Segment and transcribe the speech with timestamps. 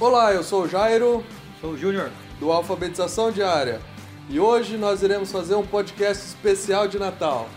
[0.00, 1.24] Olá, eu sou o Jairo,
[1.60, 2.10] Sou o Júnior.
[2.40, 3.80] do Alfabetização Diária,
[4.28, 7.48] e hoje nós iremos fazer um podcast especial de Natal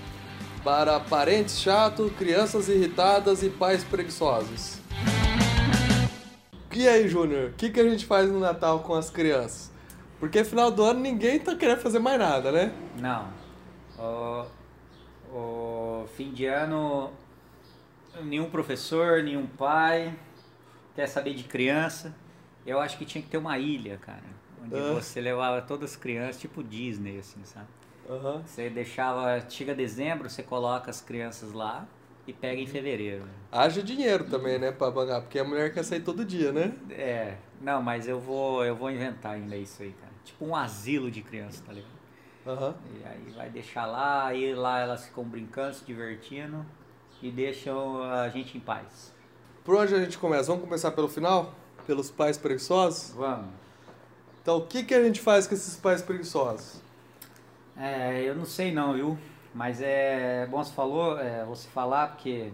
[0.64, 4.80] para parentes chatos, crianças irritadas e pais preguiçosos.
[6.74, 9.72] E aí, Júnior, o que, que a gente faz no Natal com as crianças?
[10.20, 12.72] Porque final do ano ninguém tá querendo fazer mais nada, né?
[13.00, 13.28] Não.
[13.98, 14.46] O,
[15.34, 17.10] o fim de ano,
[18.22, 20.14] nenhum professor, nenhum pai
[20.96, 22.14] quer saber de criança.
[22.68, 24.24] Eu acho que tinha que ter uma ilha, cara.
[24.62, 24.94] Onde Ah.
[24.94, 27.68] você levava todas as crianças, tipo Disney, assim, sabe?
[28.10, 28.44] Aham.
[28.46, 31.88] Você deixava, chega dezembro, você coloca as crianças lá
[32.28, 33.24] e pega em fevereiro.
[33.52, 36.74] Haja dinheiro também, né, pra bancar, porque a mulher quer sair todo dia, né?
[36.90, 40.12] É, não, mas eu vou, eu vou inventar ainda isso aí, cara.
[40.26, 41.96] Tipo um asilo de criança, tá ligado?
[42.46, 42.76] Aham.
[42.94, 46.66] E aí vai deixar lá, aí lá elas ficam brincando, se divertindo
[47.22, 49.14] e deixam a gente em paz.
[49.64, 50.48] Por onde a gente começa?
[50.48, 51.54] Vamos começar pelo final?
[51.88, 53.12] Pelos pais preguiçosos?
[53.16, 53.48] Vamos.
[54.42, 56.82] Então, o que, que a gente faz com esses pais preguiçosos?
[57.78, 59.18] É, eu não sei não, viu?
[59.54, 62.52] Mas é bom você falou, é, você falar, porque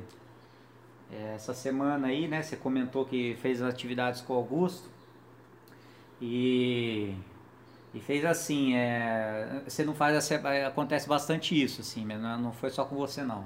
[1.12, 4.88] é, essa semana aí, né, você comentou que fez as atividades com o Augusto
[6.22, 7.14] e,
[7.94, 12.86] e fez assim, é, você não faz, essa- acontece bastante isso, assim, não foi só
[12.86, 13.46] com você não.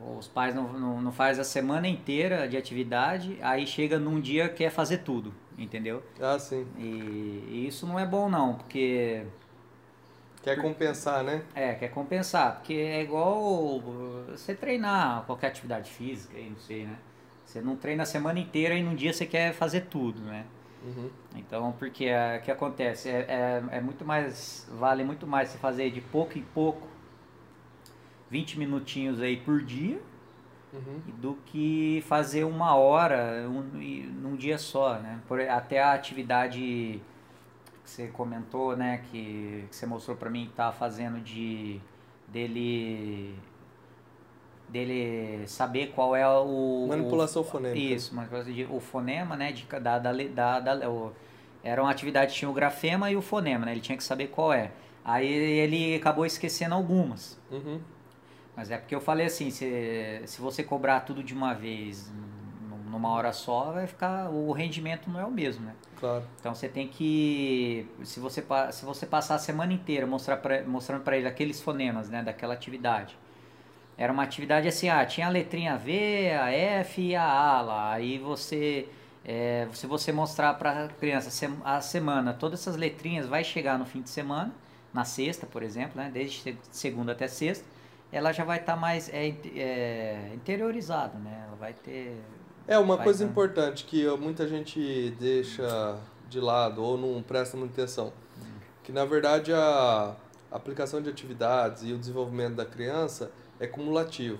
[0.00, 4.48] Os pais não, não, não fazem a semana inteira de atividade, aí chega num dia
[4.48, 6.02] que quer fazer tudo, entendeu?
[6.20, 6.66] Ah, sim.
[6.78, 6.82] E,
[7.48, 9.24] e isso não é bom não, porque
[10.42, 11.42] Quer compensar, né?
[11.54, 16.98] é, quer compensar, porque é igual você treinar qualquer atividade física, não sei, né?
[17.44, 20.44] Você não treina a semana inteira e num dia você quer fazer tudo, né?
[20.84, 21.10] Uhum.
[21.34, 23.08] Então, porque é, o que acontece?
[23.08, 26.86] É, é, é muito mais, vale muito mais você fazer de pouco em pouco,
[28.30, 30.00] 20 minutinhos aí por dia,
[30.72, 31.00] Uhum.
[31.20, 35.20] do que fazer uma hora um, num dia só, né?
[35.26, 37.00] Por, até a atividade
[37.82, 41.80] que você comentou, né, que, que você mostrou pra mim que tava fazendo de
[42.28, 43.34] dele
[44.68, 47.94] dele saber qual é o Manipulação o, fonêmica.
[47.94, 48.12] Isso,
[48.44, 51.12] de o fonema, né, de da, da, da, da o,
[51.62, 53.72] era uma atividade que tinha o grafema e o fonema, né?
[53.72, 54.70] Ele tinha que saber qual é.
[55.04, 57.40] Aí ele acabou esquecendo algumas.
[57.50, 57.80] Uhum.
[58.56, 62.10] Mas é porque eu falei assim, se, se você cobrar tudo de uma vez
[62.68, 65.74] num- numa hora só, vai ficar o rendimento não é o mesmo, né?
[66.00, 66.24] Claro.
[66.40, 71.02] Então você tem que se você se você passar a semana inteira mostrar pra, mostrando
[71.02, 73.16] para ele aqueles fonemas, né, daquela atividade.
[73.98, 77.92] Era uma atividade assim, ah, tinha a letrinha V, a F e a A lá.
[77.92, 78.88] Aí você
[79.24, 81.30] é, se você mostrar para a criança
[81.64, 84.52] a semana todas essas letrinhas, vai chegar no fim de semana,
[84.94, 87.64] na sexta, por exemplo, né, desde se- segunda até sexta,
[88.12, 91.44] ela já vai estar mais é, é, interiorizada, né?
[91.46, 92.20] Ela vai ter
[92.66, 93.30] É uma coisa dando.
[93.30, 98.12] importante que muita gente deixa de lado ou não presta muita atenção.
[98.82, 100.14] Que na verdade a
[100.50, 104.38] aplicação de atividades e o desenvolvimento da criança é cumulativo.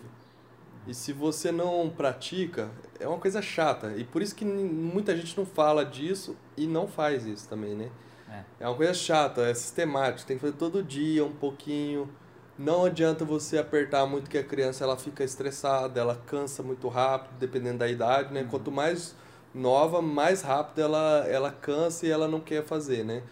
[0.87, 3.95] E se você não pratica, é uma coisa chata.
[3.97, 7.91] E por isso que muita gente não fala disso e não faz isso também, né?
[8.31, 8.45] É.
[8.61, 12.09] É uma coisa chata, é sistemático, tem que fazer todo dia um pouquinho.
[12.59, 17.39] Não adianta você apertar muito que a criança ela fica estressada, ela cansa muito rápido,
[17.39, 18.47] dependendo da idade, né?
[18.51, 19.15] Quanto mais
[19.55, 23.23] nova, mais rápido ela, ela cansa e ela não quer fazer, né?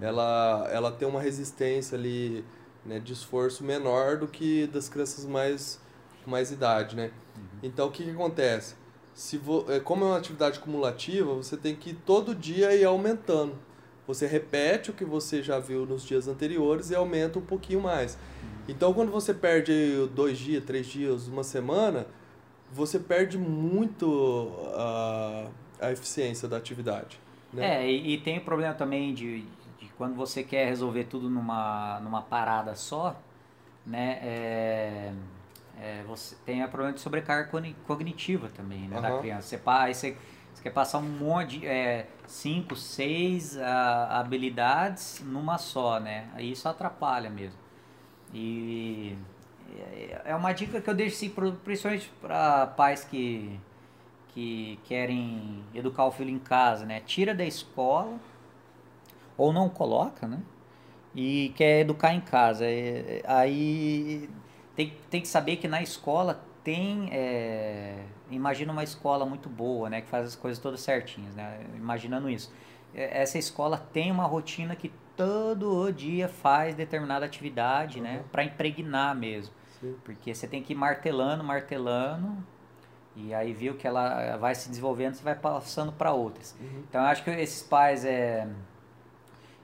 [0.00, 2.44] Ela, ela tem uma resistência ali,
[2.84, 5.80] né, de esforço menor do que das crianças mais
[6.24, 7.10] com mais idade, né?
[7.62, 8.74] Então o que, que acontece?
[9.14, 13.56] Se vo, é, como é uma atividade cumulativa, você tem que todo dia ir aumentando.
[14.06, 18.18] Você repete o que você já viu nos dias anteriores e aumenta um pouquinho mais.
[18.68, 22.06] Então, quando você perde dois dias, três dias, uma semana,
[22.72, 25.46] você perde muito a,
[25.80, 27.20] a eficiência da atividade.
[27.52, 27.82] Né?
[27.82, 29.42] É, e, e tem o problema também de,
[29.78, 33.20] de quando você quer resolver tudo numa, numa parada só,
[33.86, 34.18] né?
[34.22, 35.12] É,
[35.80, 39.00] é, você tem o problema de sobrecarga cogni- cognitiva também, né?
[39.00, 39.20] Da Aham.
[39.20, 39.48] criança.
[39.48, 40.16] Você, pa- aí você,
[40.54, 46.28] você quer passar um monte, de, é, cinco, seis ah, habilidades numa só, né?
[46.34, 47.58] Aí isso atrapalha mesmo.
[48.34, 49.16] E
[49.76, 53.58] é- é uma dica que eu deixo, pro- principalmente para pais que
[54.34, 57.00] que querem educar o filho em casa, né?
[57.00, 58.18] Tira da escola
[59.36, 60.40] ou não coloca, né?
[61.14, 62.64] E quer educar em casa.
[62.66, 64.28] É, Aí
[64.76, 67.08] tem, tem que saber que na escola tem.
[67.12, 70.00] é, imagina uma escola muito boa, né?
[70.00, 71.60] Que faz as coisas todas certinhas, né?
[71.76, 72.52] Imaginando isso.
[72.94, 78.18] É, Essa escola tem uma rotina que todo dia faz determinada atividade, né?
[78.18, 78.28] Uhum.
[78.30, 79.54] Para impregnar mesmo.
[79.80, 79.96] Sim.
[80.04, 82.36] Porque você tem que ir martelando, martelando
[83.14, 86.56] E aí viu que ela vai se desenvolvendo, você vai passando para outras.
[86.60, 86.84] Uhum.
[86.88, 88.48] Então eu acho que esses pais é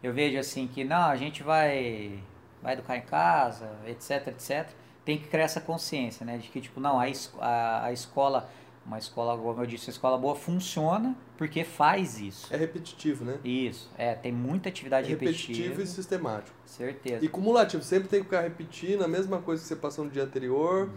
[0.02, 2.22] eu vejo assim que não, a gente vai
[2.62, 4.68] vai educar em casa, etc, etc.
[5.08, 7.06] Tem que criar essa consciência, né, de que tipo, não, a,
[7.40, 8.46] a, a escola,
[8.84, 12.52] uma escola, como eu disse, uma escola boa funciona porque faz isso.
[12.52, 13.38] É repetitivo, né?
[13.42, 15.82] Isso, é, tem muita atividade repetitivo repetitiva.
[15.82, 16.54] e sistemático.
[16.66, 17.24] Certeza.
[17.24, 20.24] E cumulativo, sempre tem que ficar repetindo a mesma coisa que você passou no dia
[20.24, 20.90] anterior,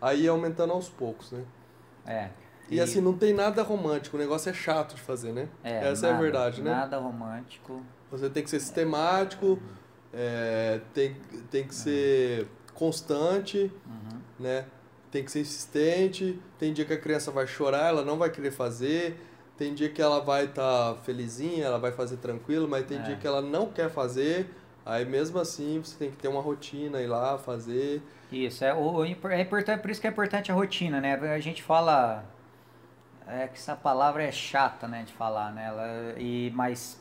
[0.00, 1.44] aí aumentando aos poucos, né?
[2.06, 2.30] É.
[2.70, 5.46] E, assim, não tem nada romântico, o negócio é chato de fazer, né?
[5.62, 6.70] é, Essa é a nada- verdade, né?
[6.70, 7.82] Nada romântico.
[8.10, 9.58] Você tem que ser sistemático,
[10.10, 11.14] é, tem,
[11.50, 12.48] tem que ser
[12.78, 14.18] constante, Uhum.
[14.38, 14.64] né?
[15.10, 16.38] Tem que ser insistente.
[16.58, 19.18] Tem dia que a criança vai chorar, ela não vai querer fazer.
[19.56, 23.02] Tem dia que ela vai estar felizinha, ela vai fazer tranquilo, mas tem É.
[23.02, 24.54] dia que ela não quer fazer.
[24.86, 28.00] Aí mesmo assim você tem que ter uma rotina, ir lá fazer.
[28.30, 31.14] Isso, é, o, é importante, por isso que é importante a rotina, né?
[31.14, 32.24] A gente fala
[33.26, 35.66] é que essa palavra é chata, né, de falar, né?
[35.66, 36.98] Ela, e mas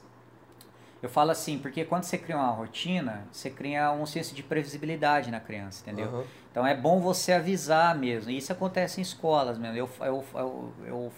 [1.07, 5.31] eu falo assim, porque quando você cria uma rotina, você cria um senso de previsibilidade
[5.31, 6.07] na criança, entendeu?
[6.09, 6.23] Aham.
[6.51, 8.29] Então é bom você avisar mesmo.
[8.29, 9.77] E isso acontece em escolas mesmo.
[9.77, 11.11] Eu, eu, eu, eu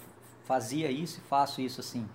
[0.46, 2.08] fazia isso e faço isso assim.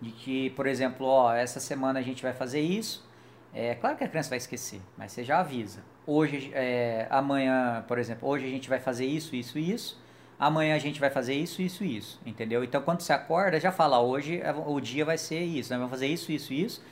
[0.00, 3.06] De que, por exemplo, ó, essa semana a gente vai fazer isso.
[3.54, 5.80] É claro que a criança vai esquecer, mas você já avisa.
[6.06, 9.98] Hoje, é, amanhã, por exemplo, hoje a gente vai fazer isso, isso e isso.
[10.38, 12.20] Amanhã a gente vai fazer isso, isso e isso.
[12.26, 12.64] Entendeu?
[12.64, 15.90] Então quando você acorda, já fala, hoje é- o dia vai ser isso, nós vamos
[15.92, 16.82] fazer isso, isso e isso.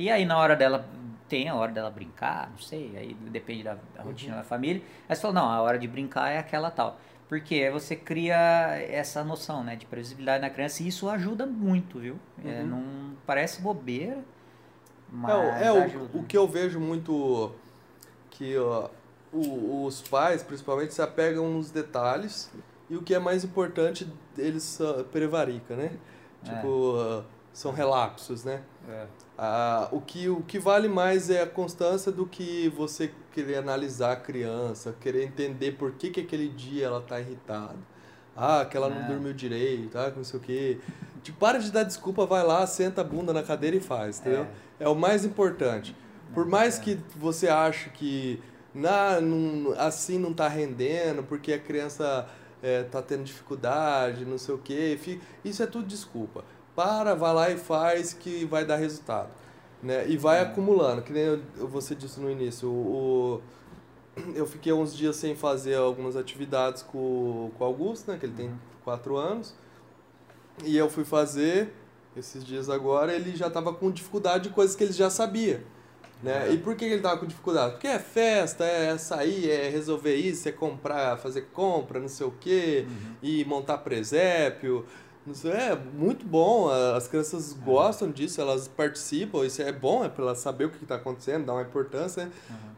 [0.00, 0.88] E aí na hora dela,
[1.28, 4.82] tem a hora dela brincar, não sei, aí depende da, da rotina da família.
[5.06, 6.98] Aí você fala, não, a hora de brincar é aquela tal.
[7.28, 8.34] Porque aí você cria
[8.88, 12.18] essa noção, né, de previsibilidade na criança e isso ajuda muito, viu?
[12.42, 12.66] É, Uhum.
[12.66, 14.24] não parece bobeira,
[15.12, 17.52] mas É, é o, o que eu vejo muito
[18.30, 18.88] que ó,
[19.30, 22.50] o- os pais, principalmente, se apegam nos detalhes
[22.88, 24.08] e o que é mais importante,
[24.38, 25.90] eles ah, prevaricam, né?
[26.42, 28.62] Tipo, ah, são relapsos, né?
[28.88, 29.06] É.
[29.36, 34.12] Ah, o, que, o que vale mais é a constância do que você querer analisar
[34.12, 37.76] a criança, querer entender por que, que aquele dia ela tá irritada.
[38.36, 39.06] Ah, que ela não É.
[39.08, 40.78] dormiu direito, ah, não sei o quê.
[41.22, 44.46] Tipo, para de dar desculpa, vai lá, senta a bunda na cadeira e faz, entendeu?
[44.78, 45.94] É, o mais importante.
[46.32, 48.40] Por mais que você ache que
[48.72, 52.26] na, não- assim não tá rendendo, porque a criança
[52.62, 54.98] é, tá tendo dificuldade, não sei o quê,
[55.44, 56.44] isso é tudo desculpa.
[56.80, 59.28] Para, vai lá e faz que vai dar resultado.
[59.82, 60.08] Né?
[60.08, 62.70] E vai acumulando, que nem eu- você disse no início.
[62.70, 63.42] O,
[64.16, 68.16] o- eu fiquei uns dias sem fazer algumas atividades com, com o Augusto, né?
[68.18, 68.50] que ele tem
[68.82, 69.52] quatro anos.
[70.64, 71.70] E eu fui fazer
[72.16, 75.62] esses dias agora, ele já estava com dificuldade de coisas que ele já sabia.
[76.22, 76.50] Né?
[76.52, 77.72] E por que ele estava com dificuldade?
[77.72, 82.30] Porque é festa, é sair, é resolver isso, é comprar, fazer compra, não sei o
[82.40, 82.86] quê,
[83.22, 84.84] e montar presépio.
[85.34, 90.24] Sei, é muito bom, as crianças gostam disso, elas participam, isso é bom, é para
[90.24, 92.32] elas saber o que está acontecendo, dar uma importância, né?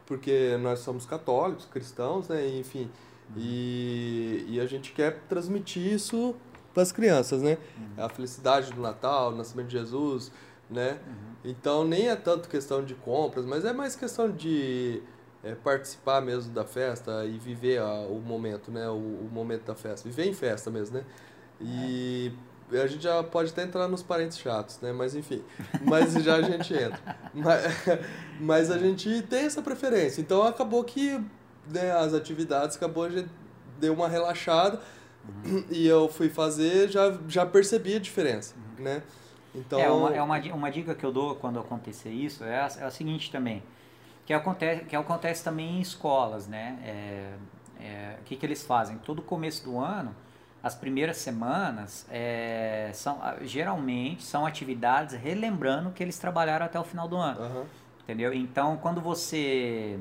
[0.05, 2.45] porque nós somos católicos, cristãos, né?
[2.57, 2.89] Enfim.
[3.37, 6.35] E, e a gente quer transmitir isso
[6.73, 7.57] para as crianças, né?
[7.97, 10.31] A felicidade do Natal, o nascimento de Jesus,
[10.69, 10.99] né?
[11.45, 15.01] Então nem é tanto questão de compras, mas é mais questão de
[15.43, 18.87] é, participar mesmo da festa e viver a- o momento, né?
[18.89, 20.07] O, o momento da festa.
[20.07, 21.05] Viver em festa mesmo, né?
[21.63, 22.31] E
[22.71, 24.91] a gente já pode até entrar nos parentes chatos, né?
[24.91, 25.43] Mas enfim,
[25.81, 26.99] mas já a gente entra.
[27.33, 27.63] Mas,
[28.39, 30.21] mas a gente tem essa preferência.
[30.21, 31.19] Então acabou que
[31.67, 33.29] né, as atividades acabou a gente
[33.79, 34.79] deu uma relaxada
[35.71, 39.01] e eu fui fazer já já percebi a diferença, né?
[39.55, 42.67] Então É, uma, é uma, uma dica que eu dou quando acontecer isso é a,
[42.79, 43.63] é a seguinte também,
[44.25, 46.79] que acontece, que acontece também em escolas, né?
[46.83, 47.33] É,
[47.79, 48.97] é, o que, que eles fazem?
[48.99, 50.15] Todo começo do ano,
[50.63, 57.07] as primeiras semanas, é, são, geralmente são atividades relembrando que eles trabalharam até o final
[57.07, 57.41] do ano.
[57.41, 57.65] Aham.
[58.03, 58.33] Entendeu?
[58.33, 59.99] Então, quando você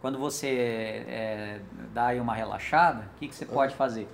[0.00, 1.60] quando você é,
[1.92, 4.06] dá aí uma relaxada, o que, que você pode fazer?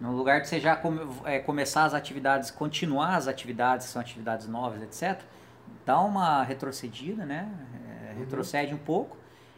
[0.00, 4.00] No lugar de você já come- é, começar as atividades, continuar as atividades, que são
[4.00, 5.20] atividades novas, etc.,
[5.84, 7.48] dá uma retrocedida, né?
[8.08, 9.16] É, retrocede um pouco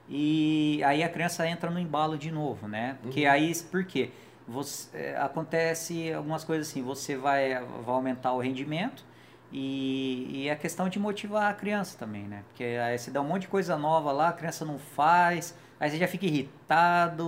[0.08, 2.97] e aí a criança entra no embalo de novo, né?
[3.02, 4.11] Porque aí, por quê?
[4.49, 9.05] Você, é, acontece algumas coisas assim, você vai, vai aumentar o rendimento,
[9.52, 12.43] e, e a questão de motivar a criança também, né?
[12.49, 15.90] Porque aí você dá um monte de coisa nova lá, a criança não faz, aí
[15.90, 17.25] você já fica irritado,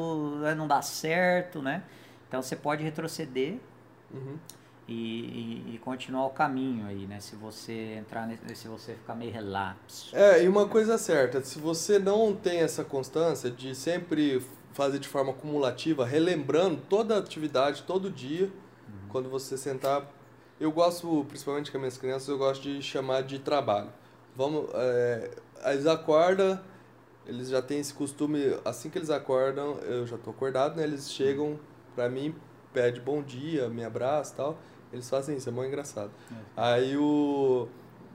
[0.56, 1.82] não dá certo, né?
[2.28, 3.56] Então você pode retroceder
[4.12, 4.36] Uhum.
[4.88, 7.20] e, e, e continuar o caminho aí, né?
[7.20, 10.14] Se você entrar nesse, se você ficar meio relapso.
[10.14, 15.08] É, e uma coisa certa, se você não tem essa constância de sempre fazer de
[15.08, 19.08] forma acumulativa, relembrando toda a atividade, todo dia, uhum.
[19.08, 20.08] quando você sentar.
[20.58, 23.90] Eu gosto, principalmente com as minhas crianças, eu gosto de chamar de trabalho.
[24.36, 25.30] Vamos, é,
[25.66, 26.60] eles acordam,
[27.26, 30.84] eles já têm esse costume, assim que eles acordam, eu já estou acordado, né?
[30.84, 31.58] Eles chegam
[31.94, 32.34] para mim,
[32.72, 34.58] pede bom dia, me abraça tal.
[34.92, 36.10] Eles fazem isso, é muito engraçado.
[36.30, 36.34] É.
[36.56, 37.68] Aí o.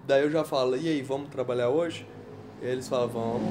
[0.05, 2.07] Daí eu já falo, e aí, vamos trabalhar hoje?
[2.61, 3.41] Eles falam, vamos.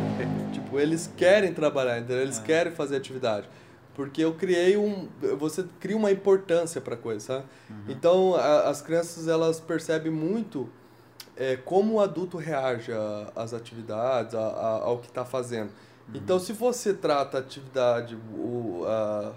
[0.52, 2.22] tipo, eles querem trabalhar, entendeu?
[2.22, 2.42] Eles é.
[2.42, 3.48] querem fazer atividade.
[3.94, 5.08] Porque eu criei um.
[5.38, 7.44] Você cria uma importância pra coisa, sabe?
[7.70, 7.84] Uhum.
[7.88, 10.68] Então, a, as crianças, elas percebem muito
[11.36, 12.92] é, como o adulto reage
[13.34, 15.68] às atividades, a, a, ao que está fazendo.
[16.08, 16.14] Uhum.
[16.14, 19.32] Então, se você trata a atividade, o, a,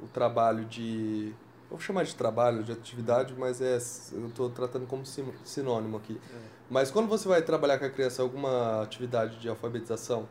[0.00, 1.34] o trabalho de.
[1.70, 3.78] Eu vou chamar de trabalho, de atividade, mas é,
[4.12, 5.04] eu estou tratando como
[5.44, 6.18] sinônimo aqui.
[6.32, 6.57] É.
[6.70, 10.28] Mas quando você vai trabalhar com a criança alguma atividade de alfabetização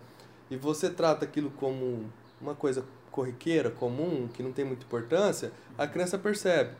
[0.50, 2.06] e você trata aquilo como
[2.39, 6.72] uma coisa corriqueira, comum, que não tem muita importância, a criança percebe.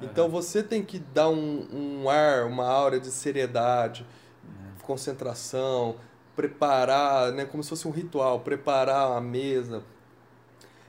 [0.00, 1.66] Então você tem que dar um,
[2.02, 4.06] um ar, uma aura de seriedade,
[4.44, 4.72] uhum.
[4.82, 5.96] concentração,
[6.34, 9.82] preparar, né, como se fosse um ritual, preparar a mesa,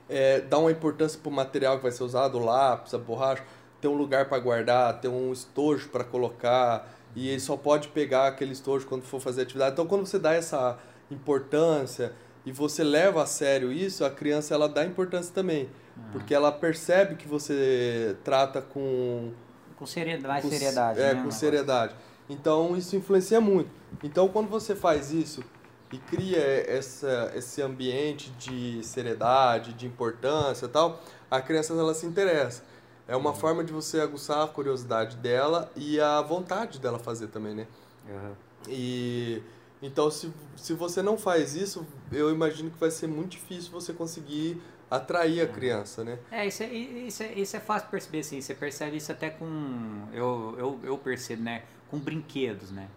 [0.08, 3.42] é, dar uma importância para o material que vai ser usado, o lápis, a borracha,
[3.80, 8.28] ter um lugar para guardar, ter um estojo para colocar, e ele só pode pegar
[8.28, 9.72] aquele estojo quando for fazer atividade.
[9.72, 10.78] Então quando você dá essa
[11.10, 12.12] importância,
[12.48, 15.64] e você leva a sério isso, a criança ela dá importância também.
[15.64, 16.12] Uhum.
[16.12, 19.32] Porque ela percebe que você trata com.
[19.76, 20.98] Com seriedade, mais com, seriedade.
[20.98, 21.94] É, né, com seriedade.
[22.26, 23.70] Então isso influencia muito.
[24.02, 25.44] Então quando você faz isso
[25.92, 32.06] e cria essa, esse ambiente de seriedade, de importância e tal, a criança ela se
[32.06, 32.64] interessa.
[33.08, 33.36] É uma uhum.
[33.36, 37.66] forma de você aguçar a curiosidade dela e a vontade dela fazer também, né?
[38.06, 38.34] Uhum.
[38.68, 39.42] E
[39.80, 43.92] então, se, se você não faz isso, eu imagino que vai ser muito difícil você
[43.92, 44.60] conseguir
[44.90, 45.52] atrair a uhum.
[45.52, 46.18] criança, né?
[46.30, 48.40] É, isso é, isso é, isso é fácil perceber, sim.
[48.40, 50.06] Você percebe isso até com...
[50.12, 51.62] Eu, eu, eu percebo, né?
[51.90, 52.88] Com brinquedos, né?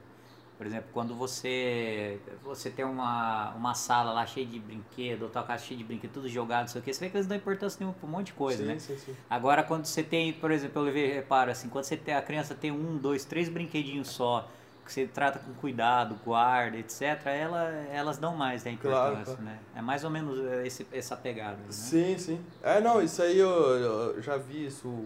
[0.62, 5.42] Por exemplo, quando você você tem uma, uma sala lá cheia de brinquedo, ou tua
[5.42, 7.30] casa cheia de brinquedo, tudo jogado, não sei o que, você vê que eles não
[7.30, 8.78] dão importância nenhuma pra um monte de coisa, sim, né?
[8.78, 9.16] Sim, sim.
[9.28, 12.72] Agora, quando você tem, por exemplo, eu reparo assim, quando você tem, a criança tem
[12.72, 14.48] um, dois, três brinquedinhos só,
[14.86, 19.58] que você trata com cuidado, guarda, etc., ela, elas dão mais da importância, claro, né?
[19.76, 21.72] É mais ou menos esse, essa pegada, né?
[21.72, 22.40] Sim, sim.
[22.62, 25.06] É, não, isso aí eu, eu, já vi isso...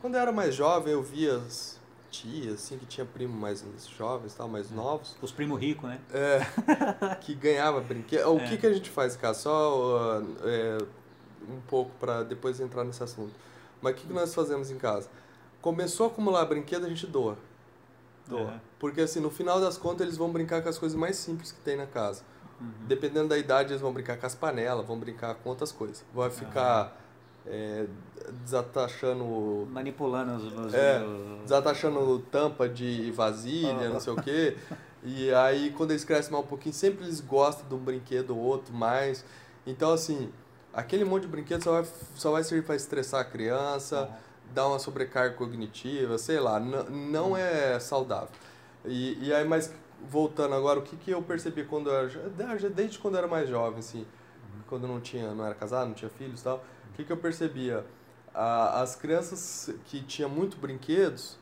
[0.00, 1.77] Quando eu era mais jovem, eu via as
[2.10, 3.64] tias, assim, que tinha primo mais
[3.96, 4.74] jovens, tal, mais é.
[4.74, 5.16] novos.
[5.20, 6.00] Os primos ricos, né?
[6.12, 6.40] É,
[7.20, 8.28] que ganhava brinquedo.
[8.28, 8.48] O é.
[8.48, 9.34] que, que a gente faz, cara?
[9.34, 10.78] Só uh, é,
[11.48, 13.32] um pouco para depois entrar nesse assunto.
[13.80, 15.08] Mas o que, que nós fazemos em casa?
[15.60, 17.36] Começou a acumular brinquedo, a gente doa.
[18.30, 18.58] Uhum.
[18.78, 21.60] Porque assim, no final das contas, eles vão brincar com as coisas mais simples que
[21.60, 22.22] tem na casa.
[22.60, 22.86] Uhum.
[22.86, 26.04] Dependendo da idade, eles vão brincar com as panelas, vão brincar com outras coisas.
[26.12, 26.96] Vai ficar
[27.48, 27.86] é,
[28.44, 29.66] desatachando.
[29.70, 30.66] Manipulando os.
[30.66, 31.00] os é,
[31.42, 34.56] desatachando tampa de vasilha, não sei o quê.
[35.04, 38.38] E aí, quando eles crescem mais um pouquinho, sempre eles gostam de um brinquedo ou
[38.38, 39.24] outro mais.
[39.66, 40.30] Então, assim,
[40.72, 44.02] aquele monte de brinquedo só vai, só vai servir para estressar a criança.
[44.02, 48.30] Uhum dá uma sobrecarga cognitiva, sei lá, não é saudável.
[48.84, 49.72] E, e aí, mas
[50.08, 53.48] voltando agora, o que, que eu percebi quando eu era, desde quando eu era mais
[53.48, 54.06] jovem, assim,
[54.68, 56.64] quando não tinha, não era casado, não tinha filhos e tal,
[56.98, 57.84] que, que eu percebia?
[58.80, 61.36] as crianças que tinham muito brinquedos,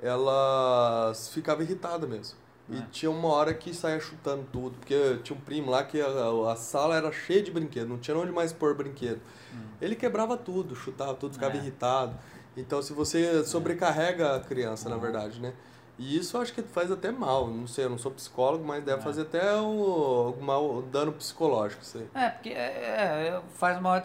[0.00, 2.38] elas ficavam irritadas mesmo.
[2.70, 2.86] E é.
[2.90, 6.06] tinha uma hora que saía chutando tudo, porque tinha um primo lá que a,
[6.50, 9.20] a sala era cheia de brinquedos, não tinha onde mais pôr brinquedo.
[9.52, 9.60] Hum.
[9.78, 11.58] Ele quebrava tudo, chutava tudo, ficava é.
[11.58, 12.16] irritado.
[12.56, 15.52] Então, se você sobrecarrega a criança, na verdade, né?
[15.98, 17.48] E isso eu acho que faz até mal.
[17.48, 19.02] Não sei, eu não sou psicólogo, mas deve é.
[19.02, 21.84] fazer até um, um dano psicológico.
[21.84, 22.08] Sei.
[22.14, 24.00] É, porque é, é, faz mal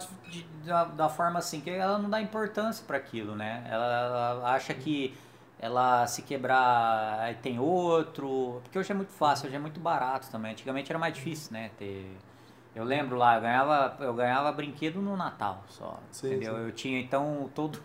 [0.64, 3.64] da, da forma assim que ela não dá importância para aquilo, né?
[3.70, 5.16] Ela, ela, acha que
[5.60, 8.60] ela se quebrar aí tem outro.
[8.64, 10.50] Porque hoje é muito fácil, hoje é muito barato também.
[10.50, 11.70] Antigamente era mais difícil, né?
[11.78, 12.10] Ter.
[12.74, 16.00] Eu lembro lá, eu ganhava, eu ganhava brinquedo no Natal só.
[16.10, 16.56] Sim, entendeu?
[16.56, 16.60] Sim.
[16.62, 17.80] Eu tinha então todo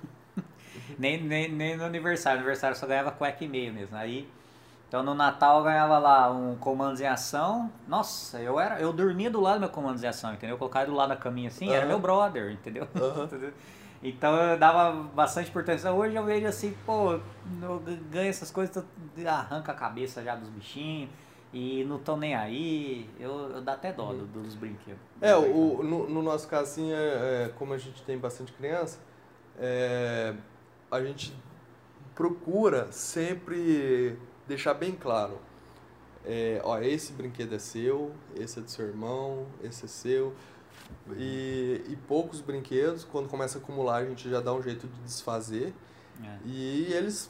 [0.97, 2.39] nem, nem, nem no aniversário.
[2.39, 3.95] No aniversário só ganhava cueca e meio mesmo.
[3.95, 4.27] Aí,
[4.87, 7.71] então no Natal eu ganhava lá um comando em ação.
[7.87, 10.55] Nossa, eu era, eu dormia do lado do meu comando em ação, entendeu?
[10.55, 11.73] Eu colocava do lado da caminha assim, uhum.
[11.73, 12.87] era meu brother, entendeu?
[12.95, 13.51] Uhum.
[14.01, 15.91] então eu dava bastante importância.
[15.91, 17.19] Hoje eu vejo assim, pô,
[17.61, 18.83] eu ganho essas coisas,
[19.27, 21.09] arranca a cabeça já dos bichinhos
[21.53, 23.09] e não estão nem aí.
[23.19, 24.25] Eu, eu dá até dó uhum.
[24.25, 25.01] dos brinquedos.
[25.21, 28.99] É, o, no, no nosso caso, assim, é, é, como a gente tem bastante criança,
[29.59, 30.33] é,
[30.91, 31.33] a gente
[32.15, 34.17] procura sempre
[34.47, 35.37] deixar bem claro.
[36.25, 40.33] É, ó, esse brinquedo é seu, esse é do seu irmão, esse é seu.
[41.15, 43.03] e, e poucos brinquedos.
[43.03, 45.73] Quando começa a acumular, a gente já dá um jeito de desfazer.
[46.23, 46.37] É.
[46.45, 47.29] E eles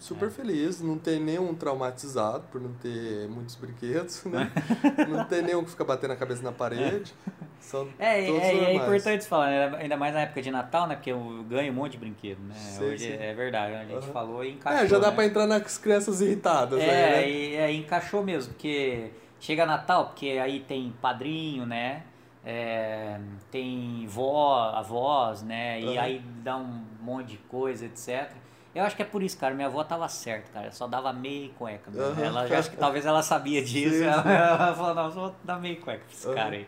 [0.00, 0.30] super É.
[0.30, 4.50] felizes, não tem nenhum traumatizado por não ter muitos brinquedos, né?
[5.08, 7.14] não tem nenhum que fica batendo a cabeça na parede.
[7.30, 8.76] É, todos é, é normais.
[8.76, 9.78] importante falar, né?
[9.80, 10.94] ainda mais na época de Natal, né?
[10.94, 12.54] Porque eu ganho um monte de brinquedo, né?
[12.80, 13.16] Hoje sim.
[13.18, 14.12] é verdade, a gente Aham.
[14.12, 14.84] falou e encaixou.
[14.84, 15.14] É, já dá né?
[15.14, 17.28] pra entrar nas crianças irritadas É, aí, né?
[17.28, 22.02] e, é, encaixou mesmo, porque chega Natal, porque aí tem padrinho, né?
[22.44, 23.18] É,
[23.50, 25.80] tem vó, avós, né?
[25.80, 28.30] E aí dá um monte de coisa, etc.
[28.72, 29.54] Eu acho que é por isso, cara.
[29.54, 30.70] Minha avó tava certa, cara.
[30.70, 31.90] Só dava meia e cueca.
[31.90, 32.22] Aham.
[32.22, 33.96] Ela, eu acho que talvez ela sabia disso.
[33.96, 36.66] Sim, ela, ela falou, não, só dá meia e cueca pra esse cara aí.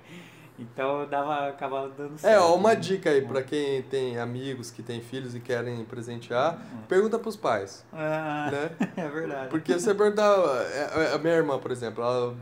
[0.59, 2.35] Então dava, acabava dando certo.
[2.35, 6.61] É, ó, uma dica aí pra quem tem amigos que tem filhos e querem presentear,
[6.89, 8.71] pergunta pros pais, Ah, né?
[8.97, 9.49] é verdade.
[9.51, 10.35] Porque você perguntar,
[10.73, 12.35] é, a minha irmã, por exemplo, ela,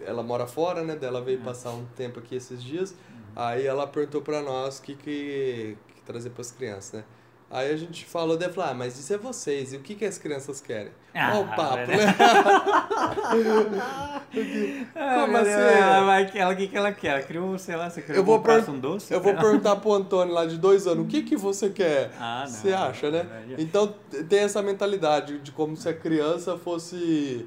[0.00, 0.96] ela mora fora, né?
[0.98, 2.94] Daí Ela veio passar um tempo aqui esses dias.
[3.36, 7.04] Aí ela perguntou pra nós o que, que, que trazer pras crianças, né?
[7.50, 10.04] Aí a gente falou, daí falou, ah, mas isso é vocês, e o que, que
[10.04, 10.92] as crianças querem?
[11.14, 11.96] Ah, Ó o papo, né?
[14.94, 15.50] Ah, Como assim?
[15.50, 17.08] Ela, vai- ela, o que, que ela quer?
[17.08, 19.12] Ela criou, sei lá, você criou Eu vou per- um doce?
[19.12, 22.10] Eu vou perguntar pro Antônio lá de dois anos, o que, que você quer?
[22.18, 22.46] Ah, não.
[22.46, 23.26] Você acha, né?
[23.58, 23.94] Então
[24.28, 27.46] tem essa mentalidade de como se a criança fosse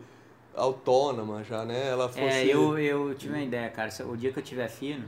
[0.56, 1.90] autônoma já, né?
[1.90, 2.20] Ela fosse.
[2.22, 3.90] É, eu, eu tive uma ideia, cara.
[4.08, 5.08] O dia que eu tiver filho,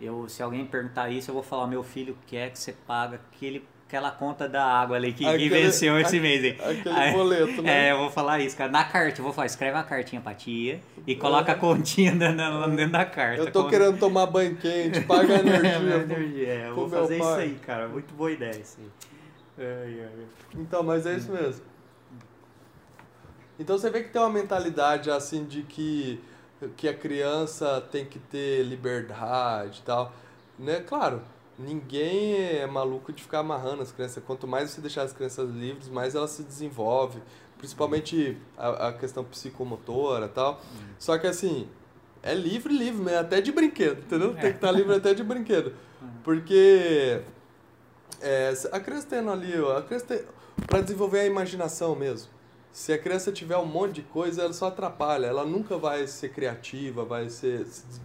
[0.00, 3.64] eu, se alguém perguntar isso, eu vou falar, meu filho quer que você paga aquele,
[3.90, 6.50] aquela conta da água ali que, que Aquele- venceu esse a- mês aí.
[6.78, 7.70] aquele Aí- boleto, né?
[7.88, 8.70] É, eu vou falar isso, cara.
[8.70, 12.30] Na carta, eu vou falar, escreve uma cartinha pra tia e coloca a continha na-
[12.32, 13.42] na- dentro da carta.
[13.42, 15.96] Eu tô Com- querendo tomar banho quente, paga É, energia.
[15.96, 17.42] energia, é, eu vou fazer isso pai.
[17.42, 17.88] aí, cara.
[17.88, 19.66] Muito boa ideia isso aí.
[19.66, 20.24] Ai, ai.
[20.54, 21.64] Então, mas é isso mesmo.
[23.58, 26.20] Então você vê que tem uma mentalidade assim de que,
[26.76, 30.12] que a criança tem que ter liberdade e tal.
[30.58, 30.80] Né?
[30.86, 31.20] Claro,
[31.60, 34.22] ninguém é maluco de ficar amarrando as crianças.
[34.26, 37.22] Quanto mais você deixar as crianças livres, mais elas se desenvolvem.
[37.58, 40.60] Principalmente a, a questão psicomotora e tal.
[40.98, 41.68] Só que assim,
[42.22, 44.32] é livre, livre, mesmo, até de brinquedo, entendeu?
[44.34, 45.72] Tem que estar livre até de brinquedo.
[46.24, 47.20] Porque
[48.20, 50.22] é, a criança tendo ali, ó, a criança tem,
[50.66, 52.30] para desenvolver a imaginação mesmo.
[52.72, 55.26] Se a criança tiver um monte de coisa, ela só atrapalha.
[55.26, 57.66] Ela nunca vai ser criativa, vai ser.
[57.66, 58.00] se des-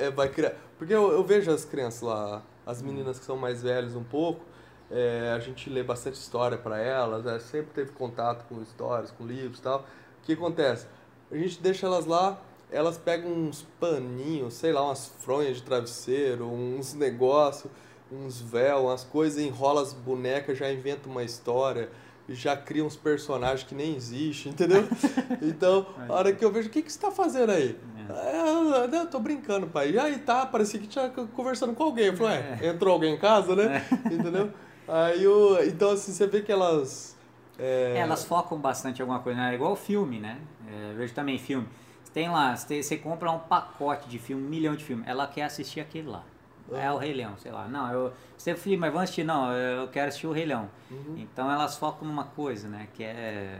[0.00, 0.54] é, vai criar.
[0.78, 4.44] Porque eu, eu vejo as crianças lá, as meninas que são mais velhas um pouco,
[4.90, 9.26] é, a gente lê bastante história para elas, é, sempre teve contato com histórias, com
[9.26, 9.80] livros e tal.
[9.80, 10.86] O que acontece?
[11.30, 16.46] A gente deixa elas lá, elas pegam uns paninhos, sei lá, umas fronhas de travesseiro,
[16.46, 17.70] uns negócios,
[18.10, 21.90] uns véus, umas coisas, enrola as bonecas, já inventa uma história,
[22.34, 24.84] já cria uns personagens que nem existem, entendeu?
[25.42, 27.78] Então, a hora que eu vejo, o que, que você tá fazendo aí?
[28.08, 29.92] É, não, eu tô brincando, pai.
[29.92, 32.06] E aí tá, parecia que tinha conversando com alguém.
[32.06, 33.86] Eu falei, é, entrou alguém em casa, né?
[34.10, 34.50] Entendeu?
[34.88, 37.16] Aí eu, então assim, você vê que elas.
[37.58, 39.52] é, É, elas focam bastante em alguma coisa, né?
[39.52, 40.38] É igual filme, né?
[40.68, 41.68] É, eu vejo também filme.
[42.12, 45.06] Tem lá, você compra um pacote de filme, um milhão de filmes.
[45.06, 46.24] Ela quer assistir aquele lá.
[46.72, 47.66] É o Rei Leão, sei lá.
[47.68, 48.12] Não, eu.
[48.36, 49.24] Você filho, mas vamos assistir?
[49.24, 50.68] Não, eu quero assistir o Rei Leão.
[50.90, 51.16] Uhum.
[51.18, 52.88] Então elas focam numa coisa, né?
[52.94, 53.58] Que é.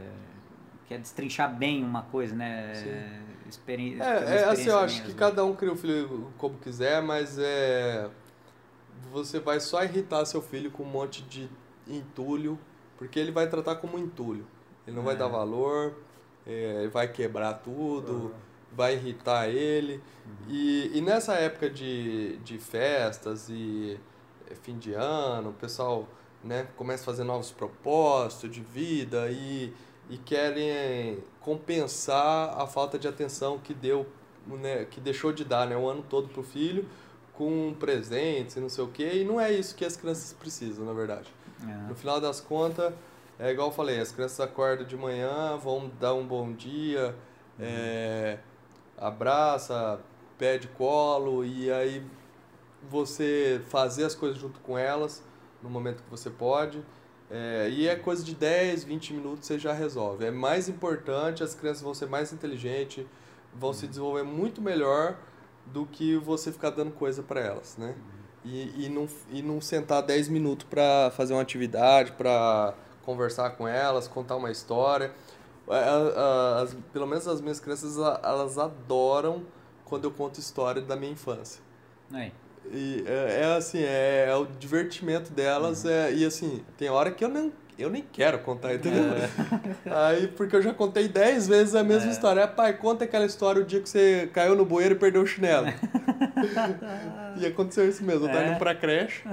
[0.87, 2.73] Que é destrinchar bem uma coisa, né?
[3.47, 5.09] Experi É, é assim, experiência eu acho mesmo.
[5.09, 8.09] que cada um cria o filho como quiser, mas é.
[9.11, 11.49] Você vai só irritar seu filho com um monte de
[11.87, 12.57] entulho,
[12.97, 14.45] porque ele vai tratar como entulho.
[14.87, 15.17] Ele não vai É.
[15.17, 15.95] dar valor,
[16.47, 18.33] é, vai quebrar tudo,
[18.75, 19.95] vai irritar ele.
[20.25, 20.49] Uhum.
[20.49, 23.99] E, e nessa época de, de festas e
[24.49, 26.07] é, fim de ano, o pessoal
[26.43, 29.73] né, começa a fazer novos propósitos de vida e,
[30.09, 34.07] e querem compensar a falta de atenção que deu,
[34.47, 36.87] né, que deixou de dar né, o ano todo pro filho
[37.33, 40.85] com presentes e não sei o que e não é isso que as crianças precisam,
[40.85, 41.33] na verdade.
[41.63, 41.87] É.
[41.87, 42.93] No final das contas,
[43.39, 47.15] é igual eu falei, as crianças acordam de manhã, vão dar um bom dia,
[47.59, 48.37] é,
[49.01, 49.99] abraça,
[50.37, 52.05] pede colo e aí
[52.89, 55.23] você fazer as coisas junto com elas
[55.61, 56.81] no momento que você pode.
[57.29, 60.25] É, e é coisa de 10, 20 minutos você já resolve.
[60.25, 63.05] É mais importante, as crianças vão ser mais inteligentes,
[63.53, 65.17] vão se desenvolver muito melhor
[65.65, 67.95] do que você ficar dando coisa para elas, né?
[68.43, 73.67] E, e, não, e não sentar 10 minutos para fazer uma atividade, para conversar com
[73.67, 75.13] elas, contar uma história.
[75.69, 79.43] A- As, pelo menos as minhas crianças, elas adoram
[79.85, 81.61] quando eu conto história da minha infância.
[82.13, 82.31] Aí.
[82.71, 87.23] E é, é assim, é, é o divertimento delas, é, e assim, tem hora que
[87.25, 89.03] eu nem, eu nem quero contar, entendeu?
[89.89, 92.11] Aí, porque eu já contei 10 vezes a mesma É.
[92.13, 92.41] história.
[92.41, 95.27] É, pai, conta aquela história o dia que você caiu no bueiro e perdeu o
[95.27, 95.67] chinelo.
[97.37, 98.25] e aconteceu isso mesmo.
[98.25, 98.49] Eu tava É.
[98.51, 99.23] indo pra creche,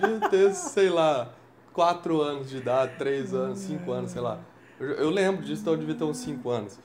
[0.00, 1.30] devia ter, sei lá,
[1.72, 4.38] 4 anos de idade, 3 anos, 5 anos, sei lá.
[4.80, 6.78] Eu, eu lembro disso, então eu devia ter uns 5 anos.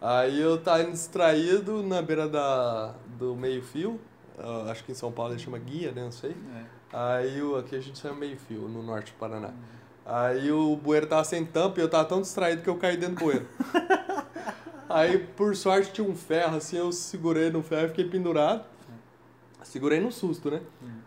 [0.00, 3.98] Aí eu tava indo distraído na beira da, do meio-fio,
[4.38, 6.02] ah, acho que em São Paulo ele chama guia, né?
[6.04, 6.30] Não sei.
[6.56, 6.62] É.
[6.92, 9.50] Aí o- aqui a gente chama meio-fio, no norte do Paraná.
[10.06, 13.16] Aí o bueiro tava sem tampa e eu tava tão distraído que eu caí dentro
[13.16, 13.46] do bueiro.
[14.88, 18.64] Aí, por sorte, tinha um ferro, assim, eu segurei no ferro e fiquei pendurado.
[19.62, 20.62] Segurei no susto, né?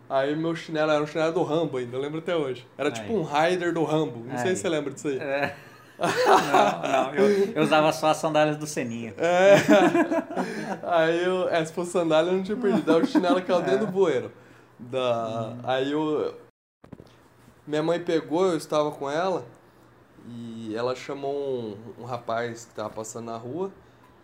[0.08, 2.64] Aí meu chinelo era um chinelo do Rambo ainda, eu lembro até hoje.
[2.78, 2.94] Era Aí.
[2.94, 4.20] tipo um Raider do Rambo.
[4.24, 4.56] Não sei Aí.
[4.56, 5.18] se você lembra disso aí.
[5.18, 5.56] É.
[5.98, 9.14] Não, não, eu, eu usava só as sandálias do Seninha.
[9.16, 9.56] É.
[10.82, 12.92] Aí eu, é, se fosse sandália eu não tinha perdido.
[12.92, 14.32] Aí o chinelo caiu dentro do bueiro.
[14.78, 16.34] Da, Aí eu.
[17.66, 19.44] Minha mãe pegou, eu estava com ela
[20.28, 23.70] e ela chamou um, um rapaz que estava passando na rua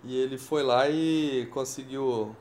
[0.05, 2.35] e ele foi lá e conseguiu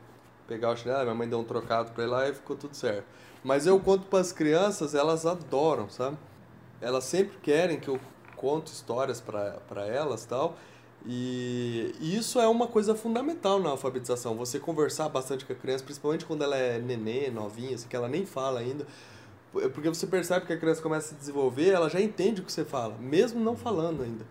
[0.46, 1.02] pegar o chinelo.
[1.02, 3.04] Minha mãe deu um trocado pra ele lá e ficou tudo certo.
[3.44, 6.16] Mas eu conto para as crianças, elas adoram, sabe?
[6.80, 8.00] Elas sempre querem que eu
[8.38, 10.56] conto histórias para elas tal.
[11.06, 14.36] E isso é uma coisa fundamental na alfabetização.
[14.36, 18.08] Você conversar bastante com a criança, principalmente quando ela é nenê, novinha, assim, que ela
[18.08, 18.86] nem fala ainda.
[19.52, 22.52] Porque você percebe que a criança começa a se desenvolver, ela já entende o que
[22.52, 24.26] você fala, mesmo não falando ainda.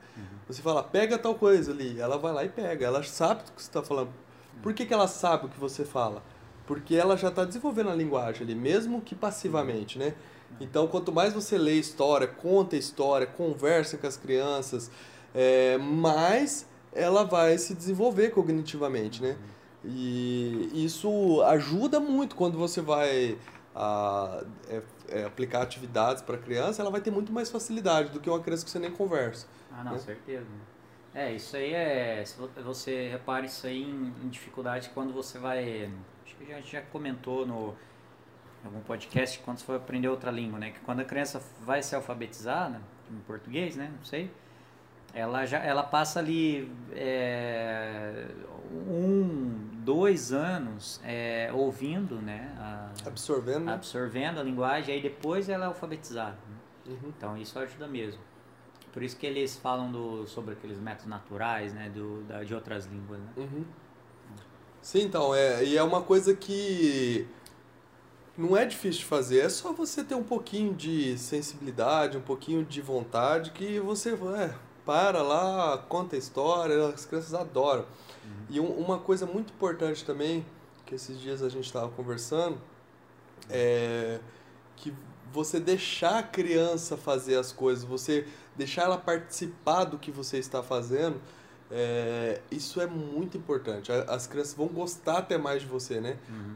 [0.48, 3.62] Você fala, pega tal coisa ali, ela vai lá e pega, ela sabe o que
[3.62, 4.10] você está falando.
[4.62, 6.24] Por que, que ela sabe o que você fala?
[6.66, 10.14] Porque ela já está desenvolvendo a linguagem ali, mesmo que passivamente, né?
[10.60, 14.90] Então, quanto mais você lê história, conta história, conversa com as crianças,
[15.34, 19.38] é, mais ela vai se desenvolver cognitivamente, né?
[19.86, 23.38] E isso ajuda muito quando você vai
[23.76, 28.30] a, é, é, aplicar atividades para criança, ela vai ter muito mais facilidade do que
[28.30, 29.48] uma criança que você nem conversa.
[29.72, 30.00] Ah, não, né?
[30.00, 30.48] certeza.
[31.14, 32.24] É, isso aí é.
[32.64, 35.92] Você repara isso aí em, em dificuldade quando você vai.
[36.26, 37.76] Acho que a gente já comentou no
[38.68, 40.72] algum podcast quando você for aprender outra língua, né?
[40.72, 42.80] Que quando a criança vai ser alfabetizada,
[43.12, 43.92] em português, né?
[43.98, 44.30] Não sei.
[45.14, 48.28] Ela já ela passa ali é,
[48.72, 52.54] um, dois anos é, ouvindo, né?
[52.60, 53.74] a- Absorvendo, né?
[53.74, 56.38] absorvendo a linguagem, aí depois ela é alfabetizada.
[56.48, 56.94] né?
[56.94, 57.10] Uhum.
[57.18, 58.22] Então isso ajuda mesmo.
[58.94, 62.86] Por isso que eles falam do, sobre aqueles métodos naturais, né, do, da, de outras
[62.86, 63.28] línguas, né?
[63.38, 63.64] Uhum.
[64.82, 67.28] Sim, então, é, e é uma coisa que
[68.38, 72.64] não é difícil de fazer, é só você ter um pouquinho de sensibilidade, um pouquinho
[72.64, 74.54] de vontade, que você é,
[74.86, 77.86] para lá, conta a história, as crianças adoram.
[78.50, 80.46] E um- uma coisa muito importante também,
[80.86, 82.58] que esses dias a gente estava conversando,
[83.50, 84.20] é
[84.76, 84.94] que
[85.34, 90.62] você deixar a criança fazer as coisas, você deixar ela participar do que você está
[90.64, 91.20] fazendo,
[91.70, 93.92] é, isso é muito importante.
[93.92, 96.18] As crianças vão gostar até mais de você, né?
[96.30, 96.56] Uhum.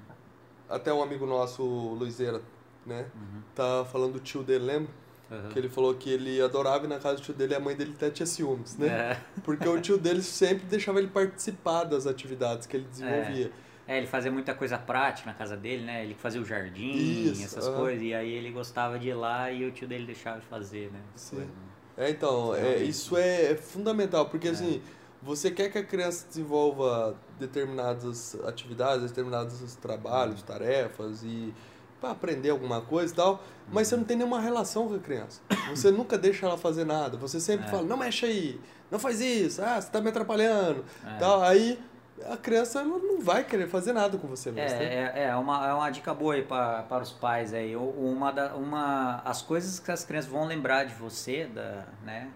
[0.72, 2.42] Até um amigo nosso, o Luizeira,
[2.86, 3.06] né?
[3.14, 3.42] Uhum.
[3.54, 4.92] Tá falando do tio dele, lembra?
[5.30, 5.50] Uhum.
[5.50, 7.76] Que ele falou que ele adorava ir na casa do tio dele e a mãe
[7.76, 8.88] dele até tinha ciúmes, né?
[8.88, 9.18] É.
[9.44, 13.52] Porque o tio dele sempre deixava ele participar das atividades que ele desenvolvia.
[13.88, 16.04] É, ele fazia muita coisa prática na casa dele, né?
[16.04, 19.66] Ele fazia o jardim, Isso, essas coisas, e aí ele gostava de ir lá e
[19.66, 21.00] o tio dele deixava de fazer, né?
[21.16, 21.38] Sim.
[21.38, 21.72] Coisa, né?
[21.98, 22.90] É, então, é, Realmente.
[22.90, 24.82] isso é fundamental, porque assim,
[25.22, 31.54] você quer que a criança desenvolva determinadas atividades, determinados trabalhos, tarefas e
[32.00, 35.40] para aprender alguma coisa e tal, mas você não tem nenhuma relação com a criança.
[35.70, 37.16] Você nunca deixa ela fazer nada.
[37.18, 37.70] Você sempre É.
[37.70, 40.84] fala, não mexe aí, não faz isso, ah, você tá me atrapalhando.
[41.06, 41.18] É.
[41.20, 41.42] Tal.
[41.44, 41.80] Aí
[42.28, 44.78] a criança não vai querer fazer nada com você mesmo.
[44.80, 44.86] né?
[44.86, 47.76] É, é, é uma, é uma dica boa aí pra, para os pais aí.
[47.76, 52.30] Uma, da, uma, as coisas que as crianças vão lembrar de você, da, né?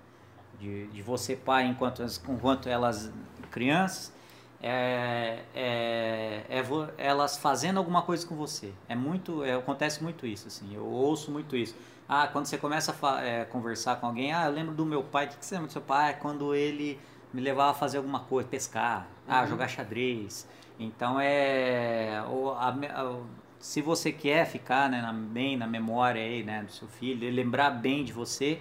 [0.59, 3.11] De, de você pai enquanto, enquanto elas
[3.51, 4.13] crianças,
[4.61, 8.71] é, é, é vo- elas fazendo alguma coisa com você.
[8.87, 10.73] É muito, é, acontece muito isso, assim.
[10.73, 11.75] Eu ouço muito isso.
[12.07, 15.25] Ah, quando você começa a é, conversar com alguém, ah, eu lembro do meu pai.
[15.25, 16.11] O que, que você lembra do seu pai?
[16.11, 16.99] Ah, Quando ele
[17.33, 20.47] me levava a fazer alguma coisa, pescar, ah, jogar xadrez.
[20.79, 22.23] Então é.
[22.29, 23.19] o- a a-
[23.59, 27.71] se você quer ficar né, na- bem na memória aí, né, do seu filho, lembrar
[27.71, 28.59] bem de você,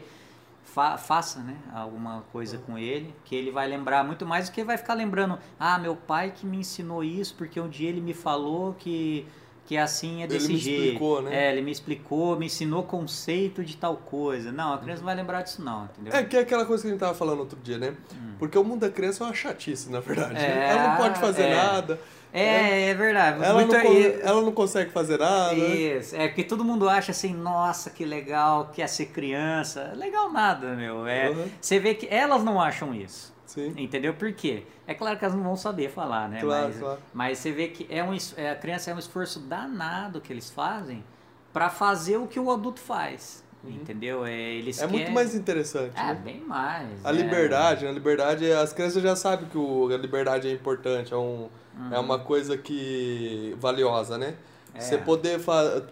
[0.64, 4.60] fa- faça né, alguma coisa com ele, que ele vai lembrar muito mais do que
[4.60, 5.38] ele vai ficar lembrando.
[5.58, 9.26] Ah, meu pai que me ensinou isso, porque um dia ele me falou que,
[9.66, 10.82] que assim é Ele desse me jeito.
[10.82, 11.46] explicou, né?
[11.46, 14.50] É, ele me explicou, me ensinou conceito de tal coisa.
[14.50, 16.12] Não, a criança não vai lembrar disso não, entendeu?
[16.12, 17.94] É que é aquela coisa que a gente tava falando outro dia, né?
[18.38, 20.34] Porque o mundo da criança é uma chatice, na verdade.
[20.34, 20.66] né?
[20.66, 21.54] É, Ela não pode fazer é.
[21.54, 22.00] nada.
[22.34, 23.42] É, é verdade.
[23.44, 25.54] Ela Muito não, aí- ela não consegue fazer nada.
[25.54, 29.92] Isso, é porque todo mundo acha assim, nossa, que legal, quer ser criança.
[29.94, 31.06] Legal nada, meu.
[31.06, 31.48] É, Uhum.
[31.60, 33.32] Você vê que elas não acham isso.
[33.46, 33.72] Sim.
[33.76, 34.14] Entendeu?
[34.14, 34.64] Por quê?
[34.84, 36.40] É claro que elas não vão saber falar, né?
[36.40, 36.98] Claro, mas, claro.
[37.12, 40.50] mas você vê que é um, é, a criança é um esforço danado que eles
[40.50, 41.04] fazem
[41.52, 43.44] para fazer o que o adulto faz.
[43.68, 44.24] Entendeu?
[44.26, 46.20] É, eles É muito querem- mais interessante, É, né?
[46.24, 47.04] bem mais.
[47.04, 47.12] A é.
[47.12, 47.90] liberdade, né?
[47.90, 51.48] a liberdade, as crianças já sabem que o, a liberdade é importante, é, um,
[51.90, 54.28] é uma coisa que valiosa, né?
[54.28, 54.34] Uhum.
[54.76, 54.80] É.
[54.80, 55.40] Você poder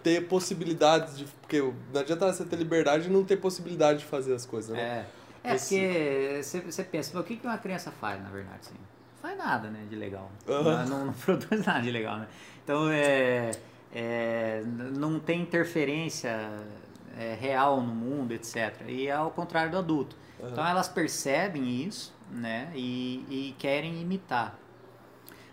[0.03, 1.25] ter possibilidades de.
[1.41, 1.61] Porque
[1.93, 5.05] não adianta você ter liberdade e não ter possibilidade de fazer as coisas, né?
[5.43, 8.59] É, é Esse- porque você, você pensa, "Mas o que uma criança faz, na verdade?
[8.61, 8.75] Assim?
[8.75, 10.29] Não faz nada, né, de legal.
[10.49, 10.85] Aham.
[10.85, 12.27] Não, não produz nada de legal, né?
[12.63, 13.51] Então, é,
[13.95, 16.37] é, não tem interferência
[17.17, 18.73] é, real no mundo, etc.
[18.87, 20.15] E é ao contrário do adulto.
[20.45, 24.59] Então, elas percebem isso, né, e, e querem imitar.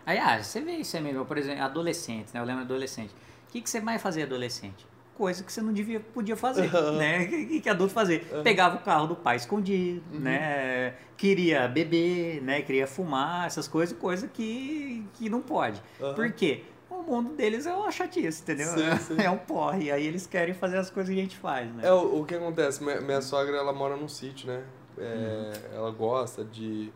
[0.05, 2.39] Aí, ah, você vê isso aí mesmo, por exemplo, adolescentes, né?
[2.39, 3.11] Eu lembro adolescente.
[3.47, 4.85] O que, que você vai fazer adolescente?
[5.15, 7.23] Coisa que você não devia, podia fazer, né?
[7.25, 8.25] O que, que adulto fazer?
[8.43, 10.19] Pegava o carro do pai escondido, Uhum.
[10.19, 10.95] né?
[11.15, 12.61] Queria beber, né?
[12.63, 15.79] Queria fumar, essas coisas, coisa que, que não pode.
[16.15, 16.63] Por quê?
[17.01, 18.67] O mundo deles é uma chatice, entendeu?
[18.67, 19.17] Sim, sim.
[19.21, 19.85] É um porre.
[19.85, 21.87] E aí eles querem fazer as coisas que a gente faz, né?
[21.87, 24.63] É, o, o que acontece, minha, minha sogra, ela mora num sítio, né?
[24.97, 25.77] É, Uhum.
[25.77, 26.91] Ela gosta de,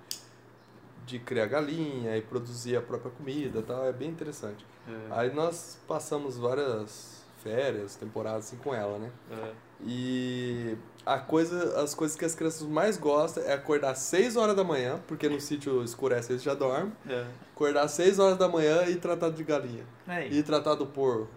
[1.05, 4.65] de criar galinha e produzir a própria comida tal, é bem interessante.
[4.87, 5.07] É.
[5.11, 9.11] Aí nós passamos várias férias, temporadas assim com ela, né?
[9.31, 9.51] É.
[9.81, 14.55] E a coisa, as coisas que as crianças mais gostam é acordar às 6 horas
[14.55, 16.91] da manhã, porque no sítio escurece eles já dormem.
[17.07, 17.25] É.
[17.53, 19.83] Acordar às 6 horas da manhã e tratar de galinha.
[20.07, 21.27] É E tratar do porco.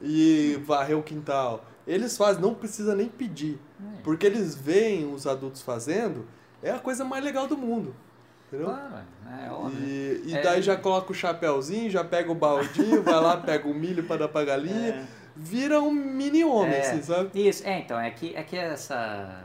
[0.00, 1.64] E varrer o quintal.
[1.86, 3.58] Eles fazem, não precisa nem pedir.
[3.80, 4.02] É.
[4.02, 6.26] Porque eles veem os adultos fazendo,
[6.62, 7.94] é a coisa mais legal do mundo.
[8.48, 8.66] Entendeu?
[8.68, 8.94] Claro,
[9.46, 9.78] é óbvio.
[9.82, 10.42] E, e É.
[10.42, 14.18] daí já coloca o chapéuzinho, já pega o baldinho, vai lá, pega o milho para
[14.18, 15.08] dar pra galinha.
[15.34, 16.80] Vira um mini homem, É.
[16.80, 17.30] assim, sabe?
[17.48, 19.44] Isso, é, então, é que, é que essa,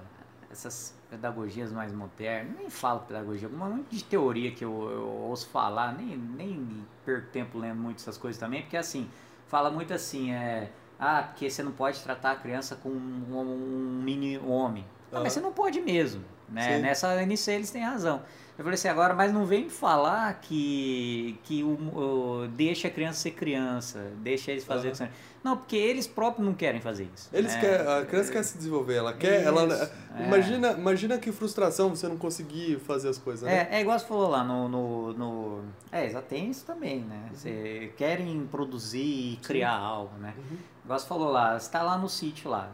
[0.52, 5.48] essas pedagogias mais modernas, nem falo pedagogia, uma muito de teoria que eu, eu ouço
[5.48, 9.10] falar, nem, nem perco tempo lendo muito essas coisas também, porque assim,
[9.48, 10.70] fala muito assim, é,
[11.00, 14.84] ah, porque você não pode tratar a criança com um, um mini homem.
[15.10, 15.24] Ah, Aham.
[15.24, 16.76] mas você não pode mesmo, né?
[16.76, 16.82] Sim.
[16.82, 18.22] Nessa, nisso eles têm razão.
[18.58, 22.92] Eu falei assim, agora, mas não vem me falar que, que o, o- deixa a
[22.92, 24.92] criança ser criança, deixa eles fazer...
[25.00, 25.10] Aham.
[25.44, 27.30] Não, porque eles próprios não querem fazer isso.
[27.32, 27.62] Eles né?
[27.62, 30.26] querem, a criança quer se desenvolver, ela quer, ela Isso, é.
[30.26, 33.68] imagina, imagina que frustração você não conseguir fazer as coisas, né?
[33.72, 37.30] É, é igual você falou lá no, no, no- É, já tem isso também, né?
[37.34, 40.34] Você querem produzir e criar algo, né?
[40.38, 40.58] Uhum.
[40.84, 42.70] Igual você falou lá, você tá lá no sítio lá.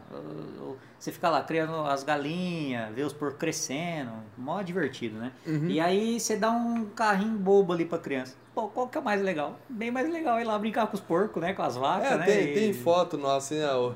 [0.98, 5.32] Você fica lá criando as galinhas, vê os porcos crescendo, mó divertido, né?
[5.46, 5.68] Uhum.
[5.68, 8.34] E aí você dá um carrinho bobo ali pra criança.
[8.54, 9.58] Pô, qual que é o mais legal?
[9.68, 11.52] Bem mais legal ir lá brincar com os porcos, né?
[11.54, 12.24] Com as vacas, É, né?
[12.24, 13.92] tem, E- tem foto nossa, assim, ó,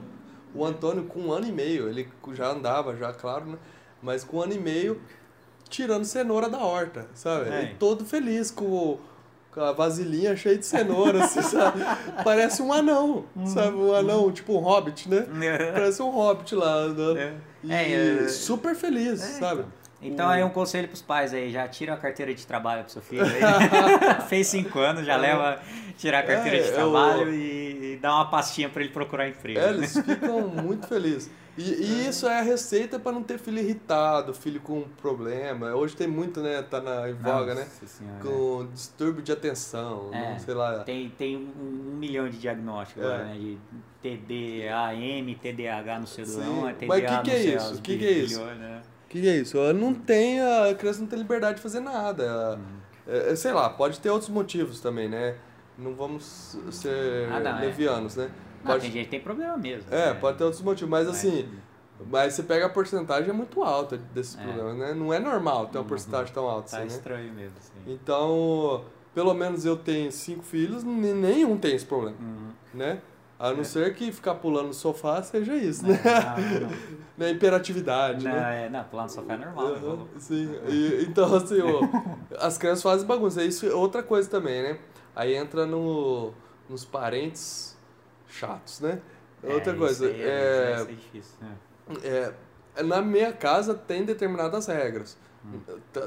[0.55, 3.59] o, Antônio com um ano e meio, ele já andava, já, claro, né?
[4.03, 5.01] Mas com um ano e meio,
[5.69, 7.51] tirando cenoura da horta, sabe?
[7.51, 7.63] É.
[7.65, 9.01] E todo feliz com, o-
[9.57, 11.81] a vasilhinha cheia de cenoura, assim, sabe?
[12.25, 13.77] Parece um anão, sabe?
[13.77, 15.27] Um anão, tipo um hobbit, né?
[15.75, 17.19] Parece um hobbit lá andando.
[17.19, 17.35] É.
[17.65, 18.29] E É, é.
[18.29, 19.61] super feliz, É, sabe?
[19.63, 19.69] Então
[20.01, 23.03] O- aí um conselho pros pais aí, já tira a carteira de trabalho pro seu
[23.03, 23.41] filho aí.
[24.29, 25.61] Fez cinco anos, já leva
[25.97, 29.29] tirar a carteira É, de eu- trabalho e, e dá uma pastinha pra ele procurar
[29.29, 29.59] emprego.
[29.59, 31.31] É, eles ficam muito felizes.
[31.57, 35.75] E, e isso é a receita para não ter filho irritado, filho com problema.
[35.75, 36.63] Hoje tem muito, né?
[36.63, 37.63] Tá na em voga, né?
[37.63, 38.21] Nossa Senhora.
[38.23, 40.31] Com distúrbio de atenção, É.
[40.31, 40.79] não sei lá.
[40.85, 41.41] Tem, tem um,
[41.91, 43.07] um milhão de diagnósticos É.
[43.07, 43.35] agora, né?
[43.35, 43.59] De
[44.01, 47.49] TDAM, TDAH no sei do não, é TDA Mas que não que é Que que
[47.51, 47.71] é isso?
[47.73, 47.79] né?
[47.79, 48.41] O que, que é isso?
[49.55, 52.59] Ela não tem, a criança não tem liberdade de fazer nada.
[53.07, 55.37] É, é, sei lá, pode ter outros motivos também, né?
[55.79, 57.61] Não vamos ser Ah, não, é.
[57.63, 58.31] levianos, né?
[58.63, 59.85] Não, Pode, tem gente que tem problema mesmo.
[59.95, 60.15] é, né?
[60.15, 61.49] pode ter outros motivos, mas Mas- assim,
[62.11, 64.43] mas você pega a porcentagem é muito alta desses É.
[64.43, 64.93] problemas, né?
[64.95, 65.89] Não é normal ter uma Uhum.
[65.89, 66.95] porcentagem tão alta Tá assim, né?
[66.97, 67.73] estranho mesmo, assim.
[67.87, 72.51] Então, pelo menos eu tenho cinco filhos, nenhum tem esse problema, Uhum.
[72.75, 73.01] né?
[73.39, 73.65] A não É.
[73.65, 76.01] ser que ficar pulando no sofá seja isso, né?
[76.05, 76.77] Não, não, não.
[77.19, 78.67] Na imperatividade, Não, né?
[78.67, 79.69] é, não, pular no sofá é normal.
[79.73, 79.79] né?
[79.79, 80.51] Aham, sim.
[80.69, 81.81] E, então, assim, ó,
[82.41, 83.43] as crianças fazem bagunça.
[83.45, 84.79] Isso é outra coisa também, né?
[85.15, 86.33] Aí entra no,
[86.69, 87.77] nos parentes
[88.29, 89.01] chatos, né?
[89.43, 91.35] Outra É, coisa, aí é, é difícil.
[91.41, 91.57] né?
[92.05, 95.17] é, na minha casa tem determinadas regras.
[95.45, 95.61] Hum.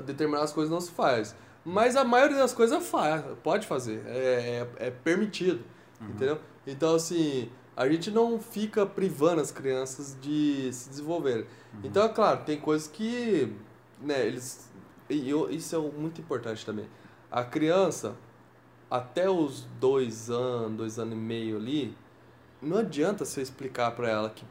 [0.05, 1.33] Determinadas coisas não se faz.
[1.63, 4.01] Mas a maioria das coisas faz, pode fazer.
[4.07, 5.63] É, é, é permitido.
[5.99, 6.07] Uhum.
[6.09, 6.39] Entendeu?
[6.65, 11.45] Então, assim, a gente não fica privando as crianças de se desenvolverem.
[11.73, 11.79] Uhum.
[11.83, 13.53] Então, é claro, tem coisas que,
[13.99, 14.69] né, eles...
[15.09, 16.85] E eu, isso é muito importante também.
[17.29, 18.15] A criança,
[18.89, 21.95] até os dois anos, dois anos e meio ali,
[22.61, 24.45] não adianta você explicar pra ela que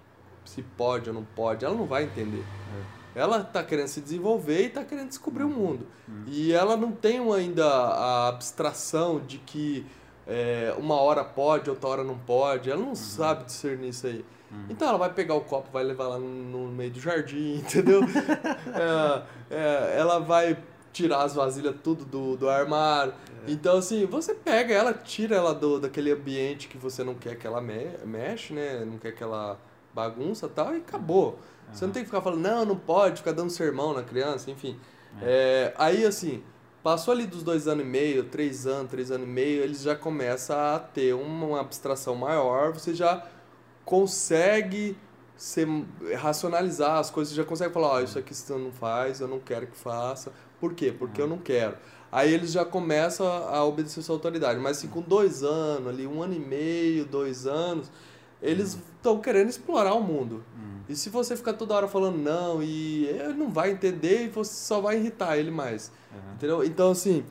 [0.45, 2.45] se pode ou não pode, ela não vai entender.
[3.15, 5.87] Ela tá querendo se desenvolver e tá querendo descobrir o mundo.
[6.27, 9.87] E ela não tem ainda a abstração de que
[10.31, 12.71] é, uma hora pode, outra hora não pode.
[12.71, 14.25] Ela não sabe discernir isso aí.
[14.69, 18.01] Então ela vai pegar o copo, vai levar lá no, no meio do jardim, entendeu?
[18.01, 20.57] É, é, ela vai
[20.93, 23.13] tirar as vasilhas tudo do, do armário.
[23.47, 27.47] Então, assim, você pega ela, tira ela do, daquele ambiente que você não quer que
[27.47, 28.85] ela me, mexe, né?
[28.85, 29.59] Não quer que ela
[29.95, 31.39] bagunça e tal, e acabou.
[31.73, 34.79] Você não tem que ficar falando, não, não pode, ficar dando sermão na criança, enfim.
[35.23, 36.43] É, aí, assim,
[36.83, 39.95] passou ali dos dois anos e meio, três anos, três anos e meio, eles já
[39.95, 43.27] começam a ter uma, abstração maior, você já
[43.85, 44.97] consegue
[45.37, 45.67] ser,
[46.19, 49.67] racionalizar as coisas, já consegue falar, ó, isso aqui você não faz, eu não quero
[49.67, 50.33] que faça.
[50.61, 50.95] Por quê?
[50.97, 51.77] Porque eu não quero.
[52.13, 54.59] Aí eles já começam a a obedecer sua autoridade.
[54.61, 57.91] Mas assim, com dois anos, ali, um ano e meio, dois anos,
[58.43, 60.43] eles estão querendo explorar o mundo.
[60.89, 64.53] E se você ficar toda hora falando não, e ele não vai entender e você
[64.53, 65.93] só vai irritar ele mais.
[66.35, 66.65] Entendeu?
[66.65, 67.25] Então, assim,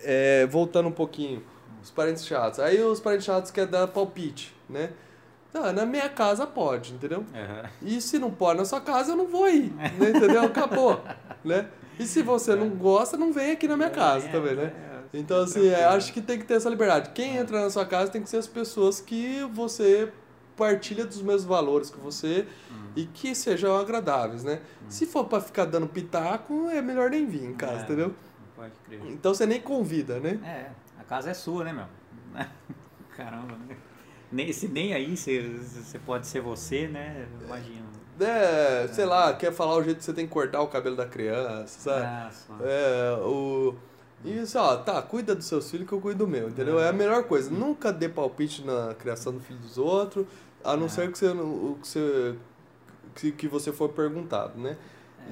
[0.00, 1.42] é, voltando um pouquinho,
[1.82, 2.60] os parentes chatos.
[2.60, 4.90] Aí os parentes chatos querem dar palpite, né?
[5.52, 7.24] Não, na minha casa pode, entendeu?
[7.82, 10.10] E se não pode na sua casa, eu não vou ir, né?
[10.14, 10.42] entendeu?
[10.42, 11.02] Acabou,
[11.44, 11.66] né?
[11.98, 14.72] E se você não gosta, não vem aqui na minha casa É, também, né?
[15.12, 17.10] é, Então, assim, é, acho que tem que ter essa liberdade.
[17.10, 20.12] Quem entra na sua casa tem que ser as pessoas que você
[20.60, 22.46] partilha dos mesmos valores que você
[22.94, 24.60] e que sejam agradáveis, né?
[24.88, 28.08] Se for pra ficar dando pitaco, é melhor nem vir em casa, É, entendeu?
[28.08, 28.14] não
[28.54, 29.00] Pode crer.
[29.06, 30.38] Então você nem convida, né?
[30.44, 30.70] É,
[31.00, 31.86] a casa é sua, né, meu?
[33.16, 33.76] Caramba, né?
[34.30, 37.26] Nem, se nem aí você, você pode ser você, né?
[37.44, 37.86] Imagina.
[38.20, 41.06] É, sei lá, quer falar o jeito que você tem que cortar o cabelo da
[41.06, 42.04] criança, sabe?
[42.04, 42.30] Ah.
[42.62, 43.74] É, o.
[44.22, 46.78] Isso, ó, tá, cuida dos seus filhos que eu cuido do meu, entendeu?
[46.78, 47.50] É a melhor coisa.
[47.50, 50.26] Nunca dê palpite na criação do filho dos outros,
[50.64, 50.88] a não É.
[50.88, 52.34] ser que você, o que você,
[53.14, 54.76] que, que você for perguntado, né?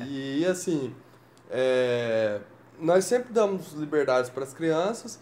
[0.07, 0.95] E assim,
[1.51, 2.41] é,
[2.79, 5.19] nós sempre damos liberdades para as crianças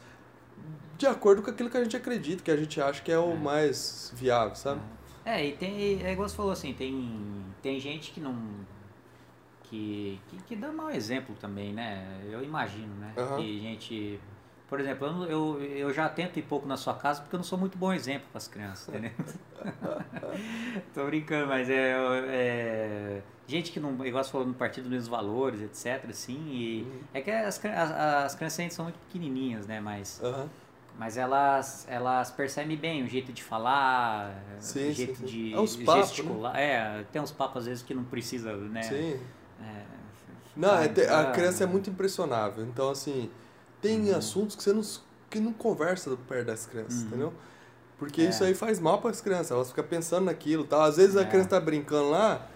[0.98, 3.36] de acordo com aquilo que a gente acredita, que a gente acha que é o
[3.36, 4.80] mais viável, sabe?
[5.24, 8.36] É, e tem, é igual você falou assim, tem, tem gente que não.
[9.64, 12.20] Que, que, que dá mau exemplo também, né?
[12.30, 13.12] Eu imagino, né?
[13.16, 13.36] Aham.
[13.36, 14.20] Que gente.
[14.68, 17.56] Por exemplo, eu, eu, já tento ir pouco na sua casa porque eu não sou
[17.56, 19.12] muito bom exemplo para as crianças, entendeu?
[20.92, 21.94] Tô brincando, mas é,
[22.28, 23.22] é.
[23.46, 24.04] Gente que não.
[24.04, 26.10] Igual você falou, não partilha dos mesmos valores, etc.
[26.10, 26.82] Assim, e.
[26.82, 27.00] Uhum.
[27.14, 29.80] É que as, as, as crianças ainda são muito pequenininhas, né?
[29.80, 30.20] Mas.
[30.22, 30.48] Aham.
[30.98, 35.32] Mas elas, elas percebem bem o jeito de falar, Sim, o jeito sim, sim.
[35.50, 36.56] de É uns papos, gesticular.
[36.56, 38.82] É, tem uns papos às vezes que não precisa, né?
[38.82, 39.20] Sim.
[39.60, 39.82] É,
[40.56, 42.64] Não, é a ah, criança é muito impressionável.
[42.64, 43.30] Então, assim,
[43.80, 44.16] tem Uhum.
[44.16, 44.82] assuntos que você não,
[45.30, 47.06] que não conversa perto das crianças, Uhum.
[47.06, 47.32] entendeu?
[47.98, 48.24] Porque É.
[48.30, 49.50] isso aí faz mal para as crianças.
[49.52, 50.82] Elas ficam pensando naquilo tal.
[50.82, 51.24] Às vezes a É.
[51.24, 52.46] criança tá brincando lá,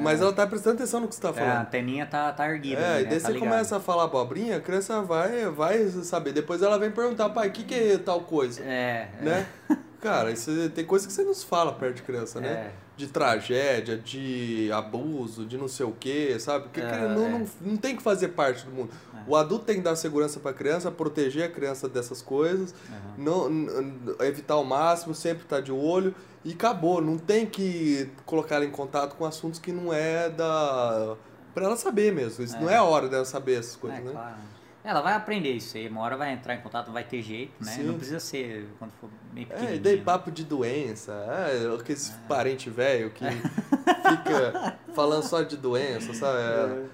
[0.00, 1.60] mas ela tá prestando atenção no que você tá é, a falando.
[1.66, 2.80] anteninha tá, tá erguida.
[2.80, 3.10] É, ali, e né?
[3.10, 3.48] daí tá você ligado.
[3.50, 6.32] começa a falar abobrinha, a criança vai, vai saber.
[6.32, 8.62] Depois ela vem perguntar, pai, o que, que é tal coisa?
[8.62, 9.46] É, é, Né?
[10.00, 12.48] Cara, isso, tem coisa que você não se fala perto de criança, né?
[12.48, 12.72] É.
[12.96, 16.64] De tragédia, de abuso, de não sei o quê, sabe?
[16.64, 17.28] Porque É, que- não, é.
[17.28, 18.90] não, não tem que fazer parte do mundo.
[19.28, 22.74] O adulto tem que dar segurança pra criança, proteger a criança dessas coisas,
[23.18, 23.48] não,
[24.20, 27.00] evitar ao máximo, sempre estar de olho e acabou.
[27.02, 31.16] Não tem que colocar ela em contato com assuntos que não é da.
[31.54, 32.44] pra ela saber mesmo.
[32.44, 34.10] Isso não é a hora dela saber essas coisas, É, né?
[34.12, 34.36] claro.
[34.88, 37.72] Ela vai aprender isso aí, uma hora vai entrar em contato, vai ter jeito, né?
[37.72, 37.82] Sim.
[37.82, 39.76] Não precisa ser quando for bem É, pequenininho.
[39.76, 46.14] e daí papo de doença, é, aqueles parente velho que fica falando só de doença,
[46.14, 46.38] sabe?
[46.38, 46.84] É,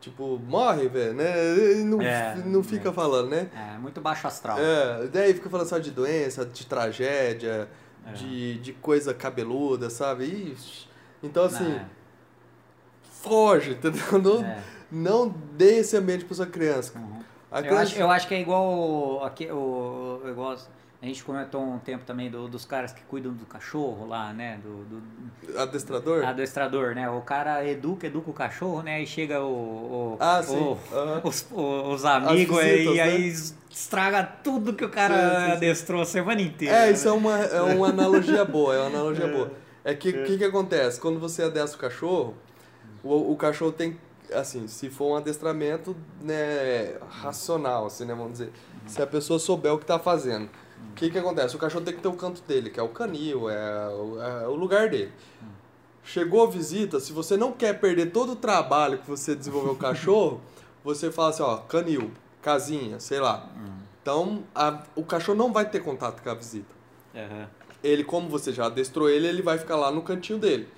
[0.00, 1.34] tipo, morre, velho, né?
[1.78, 2.92] E não, É, não fica é.
[2.92, 3.50] falando, né?
[3.54, 4.58] É, muito baixo astral.
[4.58, 7.68] É, daí fica falando só de doença, de tragédia,
[8.06, 8.12] É.
[8.12, 10.24] de, de coisa cabeluda, sabe?
[10.24, 10.88] Ixi.
[11.22, 11.84] Então, assim, É,
[13.22, 14.18] foge, entendeu?
[14.20, 14.58] Não, é.
[14.90, 16.98] não dê esse ambiente pra sua criança.
[16.98, 17.11] Uhum.
[17.60, 20.56] Eu acho, eu acho que é igual aqui, o, igual
[21.02, 24.58] a gente comentou um tempo também do- dos caras que cuidam do cachorro lá, né?
[24.62, 26.24] Do, do Adestrador?
[26.24, 27.10] adestrador, né?
[27.10, 28.96] O cara educa, educa o cachorro, né?
[28.96, 31.20] Aí chega o, o- Ah, o- Aham.
[31.24, 33.56] os, os amigos aí, visitas, e aí né?
[33.70, 35.14] estraga tudo que o cara
[35.46, 36.74] Sim, adestrou a semana inteira.
[36.74, 36.92] É, né?
[36.92, 39.52] isso é uma, é uma analogia boa, é uma analogia boa.
[39.84, 41.00] É que o que, que acontece?
[41.00, 42.34] Quando você adestra o cachorro,
[43.02, 43.98] o, o cachorro tem,
[44.34, 48.52] assim, se for um adestramento né, racional, assim, né, vamos dizer,
[48.86, 50.48] se a pessoa souber o que tá fazendo.
[50.90, 51.56] O que, que acontece?
[51.56, 54.46] O cachorro tem que ter o canto dele, que é o canil, é o, é
[54.48, 55.10] o lugar dele.
[56.04, 59.76] Chegou a visita, se você não quer perder todo o trabalho que você desenvolveu o
[59.76, 60.40] cachorro,
[60.84, 62.10] você fala assim, ó, canil,
[62.42, 63.48] casinha, sei lá.
[64.02, 66.74] Então, a- o cachorro não vai ter contato com a visita
[67.14, 67.48] Aham.
[67.84, 70.68] ele, como você já adestrou ele, ele vai ficar lá no cantinho dele.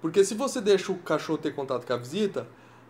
[0.00, 2.46] Porque se você deixa o cachorro ter contato com a visita,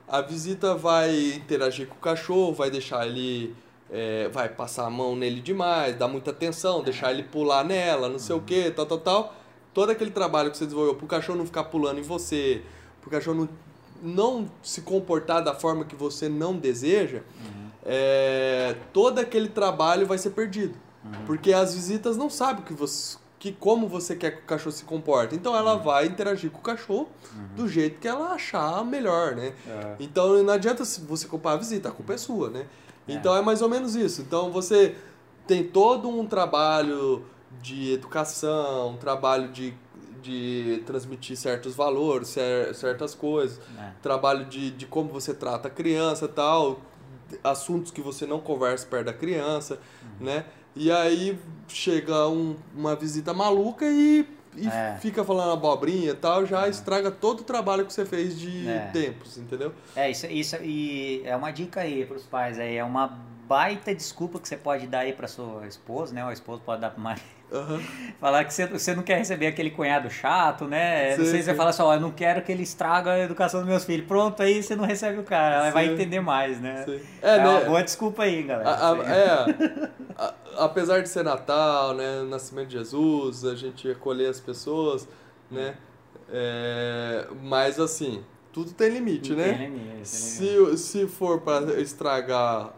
[0.09, 3.55] a visita vai interagir com o cachorro, vai deixar ele.
[3.91, 8.19] é, vai passar a mão nele demais, dar muita atenção, deixar ele pular nela, não
[8.19, 9.35] sei o que, tal, tal, tal.
[9.73, 12.63] Todo aquele trabalho que você desenvolveu pro cachorro não ficar pulando em você,
[13.01, 13.49] pro cachorro não,
[14.03, 17.23] não se comportar da forma que você não deseja,
[17.85, 20.75] é, todo aquele trabalho vai ser perdido.
[21.27, 24.85] Porque as visitas não sabem que você, que como você quer que o cachorro se
[24.85, 25.35] comporte.
[25.35, 27.09] Então ela vai interagir com o cachorro
[27.55, 29.53] do jeito que ela achar melhor, né?
[29.67, 29.95] É.
[30.01, 32.67] Então não adianta você culpar a visita, a culpa é sua, né?
[33.07, 34.21] Então é mais ou menos isso.
[34.23, 34.95] Então você
[35.47, 37.25] tem todo um trabalho
[37.63, 39.73] de educação, um trabalho de,
[40.21, 43.93] de transmitir certos valores, cer- certas coisas, É.
[44.03, 46.81] trabalho de, de como você trata a criança tal,
[47.45, 49.79] assuntos que você não conversa perto da criança,
[50.21, 50.45] né?
[50.79, 54.25] E aí chega um- uma visita maluca e,
[54.57, 54.97] e É.
[55.01, 58.89] fica falando abobrinha e tal, já estraga todo o trabalho que você fez de É.
[58.93, 59.75] tempos, entendeu?
[59.97, 63.19] É, isso, isso e é uma dica aí pros pais aí, é uma
[63.49, 66.25] baita desculpa que você pode dar aí pra sua esposa, né?
[66.25, 67.27] O esposo pode dar marido.
[67.53, 67.81] Aham.
[68.21, 71.17] Falar que você, você não quer receber aquele cunhado chato, né?
[71.17, 73.19] não Sim, sei se você fala assim, ó, eu não quero que ele estraga a
[73.21, 74.07] educação dos meus filhos.
[74.07, 76.85] Pronto, aí você não recebe o cara, ela vai entender mais, né?
[76.85, 77.01] Sim.
[77.23, 77.67] É, É, uma né?
[77.67, 78.69] boa desculpa aí, galera.
[78.71, 79.89] A- a- é,
[80.19, 85.09] a- apesar de ser Natal, né, nascimento de Jesus, a gente acolher as pessoas,
[85.51, 85.75] né,
[86.31, 88.23] é, mas assim,
[88.53, 89.53] tudo tem limite, Tem né?
[89.53, 90.07] limite, tem limite.
[90.07, 92.75] Se, se for para estragar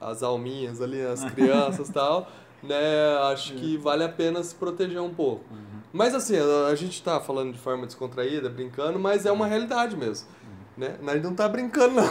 [0.00, 2.28] as alminhas ali, as crianças e tal,
[2.62, 5.44] né, acho que vale a pena se proteger um pouco.
[5.92, 9.96] Mas assim, a, a gente tá falando de forma descontraída, brincando, mas é uma realidade
[9.96, 10.28] mesmo.
[10.76, 10.96] Né?
[11.02, 12.04] Nós não tá brincando, não.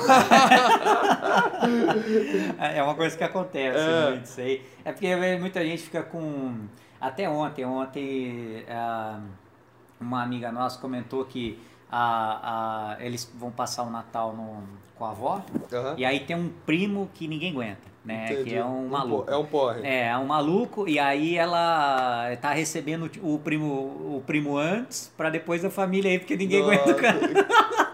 [2.60, 4.10] É uma coisa que acontece É.
[4.10, 4.62] muito isso aí.
[4.84, 6.66] É porque muita gente fica com.
[7.00, 9.20] Até ontem, ontem ah,
[10.02, 11.60] uma amiga nossa comentou que
[11.92, 14.64] a, a, eles vão passar o Natal no,
[14.96, 15.42] com a avó.
[15.72, 15.94] Aham.
[15.98, 18.26] E aí tem um primo que ninguém aguenta, né?
[18.32, 18.50] Entendi.
[18.52, 19.30] Que é um maluco.
[19.30, 19.82] É um porre.
[19.84, 25.30] É, é um maluco, e aí ela tá recebendo o primo, o primo antes, pra
[25.30, 27.20] depois a família aí, porque ninguém aguenta o cara.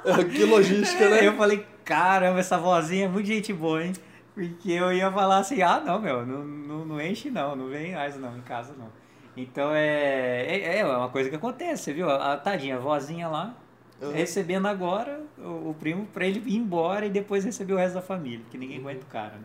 [0.05, 1.25] Nossa, que logística, né?
[1.27, 3.93] Eu falei, caramba, essa vozinha é muito gente boa, hein?
[4.33, 7.93] Porque eu ia falar assim, ah, não, meu, não, não, não enche não, não vem
[7.93, 8.87] mais não, em casa não.
[9.35, 12.09] Então é, é, é uma coisa que acontece, viu?
[12.09, 13.55] A, a tadinha, a vozinha lá,
[14.01, 14.11] Uhum.
[14.11, 18.01] recebendo agora o, o primo pra ele ir embora e depois receber o resto da
[18.01, 18.83] família, porque ninguém Uhum.
[18.89, 19.43] aguenta o cara, né?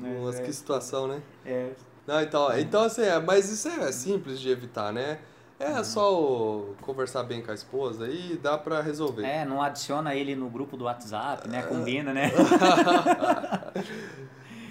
[0.00, 1.22] Nossa, que situação, né?
[1.46, 1.70] É,
[2.06, 5.18] Não, então, então assim, é, mas isso é simples de evitar, né?
[5.58, 5.84] É Uhum.
[5.84, 9.24] só o conversar bem com a esposa e dá pra resolver.
[9.24, 11.62] É, não adiciona ele no grupo do WhatsApp, né?
[11.62, 12.30] Combina, né?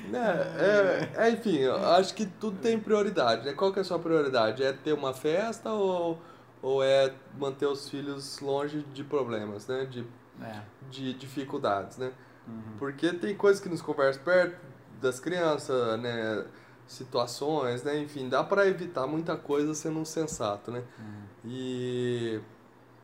[0.10, 1.66] Né, é, é, enfim,
[1.98, 3.54] acho que tudo tem prioridade, né?
[3.54, 4.62] Qual que é a sua prioridade?
[4.64, 6.20] É ter uma festa ou,
[6.62, 9.86] ou é manter os filhos longe de problemas, né?
[9.90, 10.06] De,
[10.42, 10.60] É.
[10.92, 12.12] de dificuldades, né?
[12.48, 12.62] Uhum.
[12.78, 14.56] Porque tem coisas que nos conversam perto
[15.04, 16.46] das crianças, né?
[16.88, 18.00] Situações, né?
[18.00, 20.84] Enfim, dá pra evitar muita coisa sendo um sensato, né?
[21.00, 21.24] Uhum.
[21.46, 22.40] E...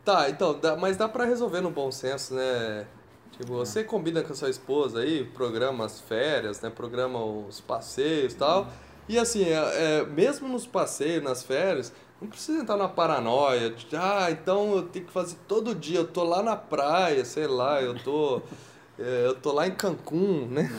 [0.04, 2.88] Tá, então, dá, mas dá pra resolver no bom senso, né?
[3.32, 6.70] Tipo, você combina com a sua esposa aí, programa as férias, né?
[6.70, 8.68] Programa os passeios e tal.
[9.08, 9.54] E assim, é,
[10.00, 14.84] é, mesmo nos passeios, nas férias, não precisa entrar na paranoia de, ah, então eu
[14.84, 18.42] tenho que fazer todo dia, eu tô lá na praia, sei lá, eu tô,
[19.00, 20.70] é, eu tô lá em Cancún, né?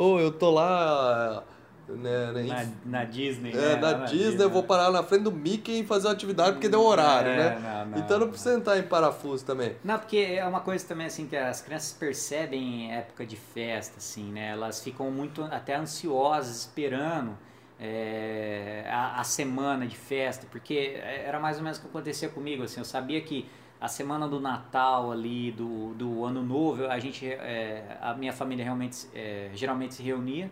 [0.00, 1.44] Ou eu tô lá,
[1.88, 2.42] né, né,
[2.84, 3.76] Na, na Disney, é, né?
[3.76, 6.68] na Lá Disney, eu vou parar na frente do Mickey e fazer uma atividade porque
[6.68, 7.58] deu horário, É, né?
[7.60, 8.32] não, não, então não não.
[8.32, 9.76] precisa entrar em parafuso também.
[9.84, 13.98] Não, porque é uma coisa também assim que as crianças percebem em época de festa,
[13.98, 14.50] assim, né?
[14.52, 17.36] Elas ficam muito até ansiosas esperando
[17.78, 22.62] é, a, a semana de festa, porque era mais ou menos o que acontecia comigo,
[22.62, 23.46] assim, eu sabia que
[23.80, 28.64] a semana do Natal ali, do, do Ano Novo, a gente, é, a minha família
[28.64, 30.50] realmente, é, geralmente se reunia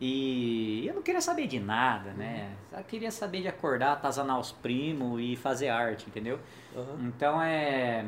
[0.00, 2.52] e eu não queria saber de nada, né?
[2.70, 6.38] Só queria saber de acordar, atazanar os primos e fazer arte, entendeu?
[6.76, 6.96] Aham.
[7.08, 8.04] Então é.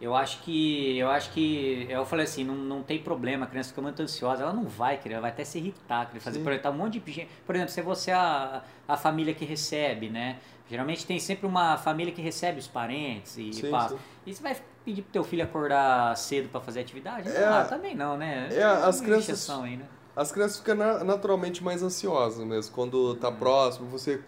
[0.00, 0.98] Eu acho que.
[0.98, 1.86] Eu acho que.
[1.88, 4.98] Eu falei assim, não, não tem problema, a criança fica muito ansiosa, ela não vai
[4.98, 6.40] querer, ela vai até se irritar, querer fazer.
[6.40, 7.28] Por exemplo, tá um monte de.
[7.46, 10.40] Por exemplo, se você é a, a família que recebe, né?
[10.68, 13.94] Geralmente tem sempre uma família que recebe os parentes e Sim, passa.
[13.96, 14.00] sim.
[14.26, 17.28] E você vai pedir pro teu filho acordar cedo pra fazer atividade?
[17.28, 18.48] É, ah, também não, né?
[18.50, 19.84] é, as crianças- aí, né?
[20.16, 22.72] As crianças ficam na- naturalmente mais ansiosas mesmo.
[22.74, 24.22] Quando tá próximo, você.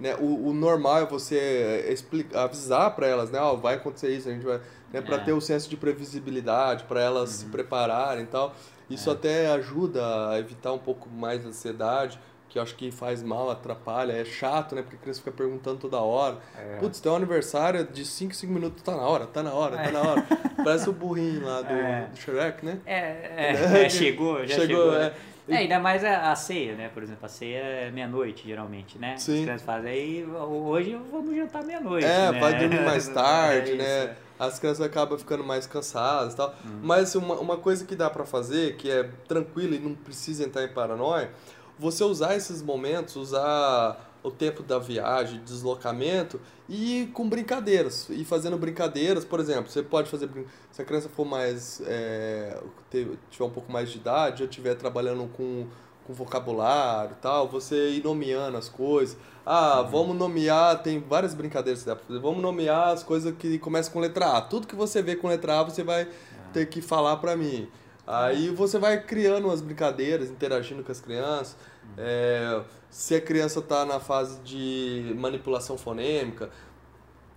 [0.00, 3.38] Né, o, o normal é você explicar, avisar para elas, né?
[3.40, 4.60] Ó, vai acontecer isso, a gente vai.
[4.92, 5.18] Né, para É.
[5.20, 8.54] ter o senso de previsibilidade, para elas se prepararem e tal.
[8.90, 12.18] Isso até ajuda a evitar um pouco mais a ansiedade,
[12.52, 14.82] que eu acho que faz mal, atrapalha, é chato, né?
[14.82, 16.36] Porque a criança fica perguntando toda hora.
[16.54, 16.76] É.
[16.76, 19.90] Putz, tem um aniversário de 5, 5 minutos, tá na hora, tá na hora, tá
[19.90, 20.26] na hora.
[20.62, 22.08] Parece o burrinho lá do, É.
[22.12, 22.78] do Shrek, né?
[22.84, 24.66] É, é, é, chegou, já chegou.
[24.66, 25.14] Chegou, né?
[25.28, 25.32] é.
[25.48, 26.90] É, ainda mais a, a ceia, né?
[26.92, 29.16] Por exemplo, a ceia é meia-noite, geralmente, né?
[29.16, 29.38] Sim.
[29.38, 32.06] As crianças fazem aí, hoje vamos jantar meia-noite.
[32.06, 32.38] É, né?
[32.38, 34.16] vai dormir mais tarde, É né?
[34.38, 36.54] As crianças acabam ficando mais cansadas e tal.
[36.64, 36.80] Hum.
[36.82, 40.64] Mas uma, uma coisa que dá pra fazer, que é tranquila e não precisa entrar
[40.64, 41.30] em paranoia,
[41.78, 48.06] você usar esses momentos, usar o tempo da viagem, deslocamento e ir com brincadeiras.
[48.08, 50.28] E fazendo brincadeiras, por exemplo, você pode fazer.
[50.70, 51.82] Se a criança for mais.
[51.86, 52.56] é,
[52.88, 55.66] ter- tiver um pouco mais de idade, ou estiver trabalhando com,
[56.06, 59.16] com vocabulário e tal, você ir nomeando as coisas.
[59.44, 62.20] Ah, vamos nomear, tem várias brincadeiras que dá pra fazer.
[62.20, 64.40] Vamos nomear as coisas que começam com letra A.
[64.40, 66.06] Tudo que você vê com letra A, você vai
[66.52, 67.68] ter que falar pra mim.
[68.06, 71.56] Aí você vai criando umas brincadeiras, interagindo com as crianças.
[71.96, 76.50] É, se a criança tá na fase de manipulação fonêmica,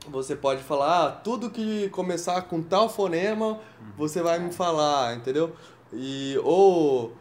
[0.08, 3.60] você pode falar, ah, tudo que começar com tal fonema,
[3.98, 5.56] você vai me falar, entendeu?
[5.92, 7.14] E, ou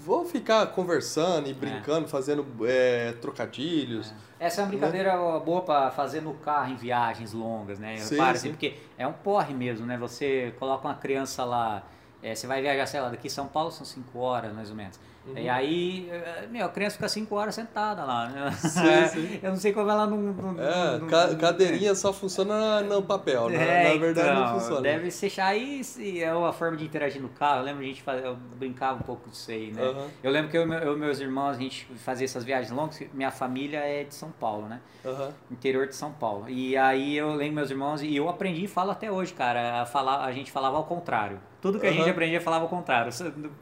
[0.00, 4.14] vou ficar conversando e brincando, fazendo é, trocadilhos.
[4.38, 7.96] Essa é uma brincadeira boa pra fazer no carro em viagens longas, né?
[7.96, 8.38] Sim, Repara, sim.
[8.38, 9.98] assim, porque é um porre mesmo, né?
[9.98, 11.82] Você coloca uma criança lá,
[12.30, 14.98] é, você vai viajar, sei lá, daqui São Paulo são 5 horas mais ou menos.
[15.26, 15.36] Uhum.
[15.38, 18.50] E aí, eh, meu, a criança fica 5 horas sentada lá, né?
[18.62, 19.40] Sim, sim.
[19.42, 20.16] Eu não sei como ela não.
[20.18, 23.56] não- É, não- ca- não- cadeirinha só funciona no papel, né?
[23.86, 24.82] É, na verdade então, não funciona.
[24.82, 25.32] Deve ser.
[25.40, 25.82] Aí
[26.22, 27.58] é uma forma de interagir no carro.
[27.60, 29.82] Eu lembro a gente faz, eu brincava um pouco disso aí, né?
[29.82, 30.06] Aham.
[30.22, 33.02] Eu lembro que eu, e meus irmãos, a gente fazia essas viagens longas.
[33.12, 34.80] Minha família é de São Paulo, né?
[35.04, 35.32] Aham.
[35.50, 36.48] Interior de São Paulo.
[36.48, 39.82] E aí eu lembro meus irmãos e eu aprendi e falo até hoje, cara.
[39.82, 41.40] A, falar, a gente falava ao contrário.
[41.66, 42.10] Tudo que a gente Aham.
[42.10, 43.10] aprendia falava ao contrário,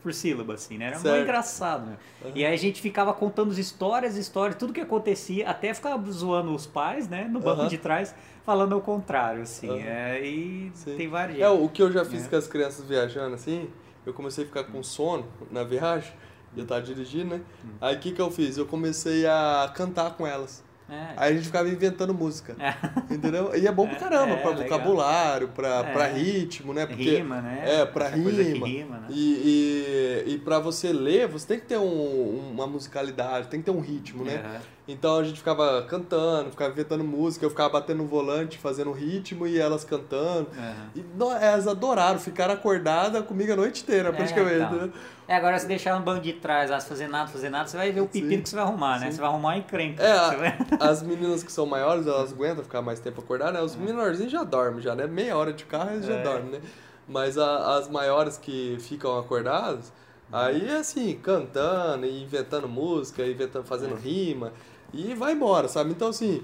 [0.03, 0.89] por sílaba, assim, né?
[0.89, 1.15] Era Certo.
[1.15, 1.97] muito engraçado, né?
[2.35, 6.55] E aí a gente ficava contando as histórias, histórias, tudo que acontecia, até ficava zoando
[6.55, 7.25] os pais, né?
[7.25, 7.69] No banco Aham.
[7.69, 9.81] de trás, falando ao contrário, assim.
[9.81, 10.97] É, e Sim.
[10.99, 12.29] tem vários É, o que eu já fiz É.
[12.29, 13.71] com as crianças viajando assim,
[14.05, 16.13] eu comecei a ficar com sono na viagem,
[16.57, 17.41] eu tava dirigindo, né?
[17.65, 17.69] Hum.
[17.81, 18.57] Aí o que que eu fiz?
[18.59, 20.64] Eu comecei a cantar com elas.
[20.89, 21.07] É.
[21.17, 22.75] Aí a gente ficava inventando música, É.
[23.15, 23.55] entendeu?
[23.57, 25.93] E é bom pra caramba, É, pra vocabulário, pra, É.
[25.93, 26.85] pra ritmo, né?
[26.87, 27.63] Porque, Rima, né?
[27.65, 28.67] É, pra Essa rima.
[28.67, 29.07] rima, né?
[29.11, 33.65] E, e, e pra você ler, você tem que ter um- uma musicalidade, tem que
[33.65, 34.43] ter um ritmo, né?
[34.45, 34.61] Aham.
[34.87, 39.47] Então a gente ficava cantando, ficava inventando música, eu ficava batendo no volante, fazendo ritmo
[39.47, 40.49] e elas cantando.
[40.55, 40.91] Aham.
[40.95, 44.57] E no- elas adoraram, ficaram acordadas comigo a noite inteira, praticamente.
[44.63, 44.87] então.
[44.87, 44.93] né?
[45.27, 47.91] É, agora se deixar no banco de trás, se fazer nada, fazer nada, você vai
[47.93, 49.07] ver o pepino que você vai arrumar, né?
[49.07, 49.13] sim.
[49.13, 50.03] Você vai arrumar uma encrenca.
[50.03, 53.63] É, vai- As meninas que são maiores, elas aguentam ficar mais tempo acordadas, né?
[53.63, 55.07] Os menorzinhos já dormem, já, né?
[55.07, 56.23] Meia hora de carro eles já É.
[56.23, 56.61] dormem, né?
[57.09, 59.91] Mas a- as maiores que ficam acordadas,
[60.31, 64.53] aí assim, cantando, e inventando música, inventando, fazendo rima,
[64.93, 65.91] e vai embora, sabe?
[65.91, 66.43] Então assim,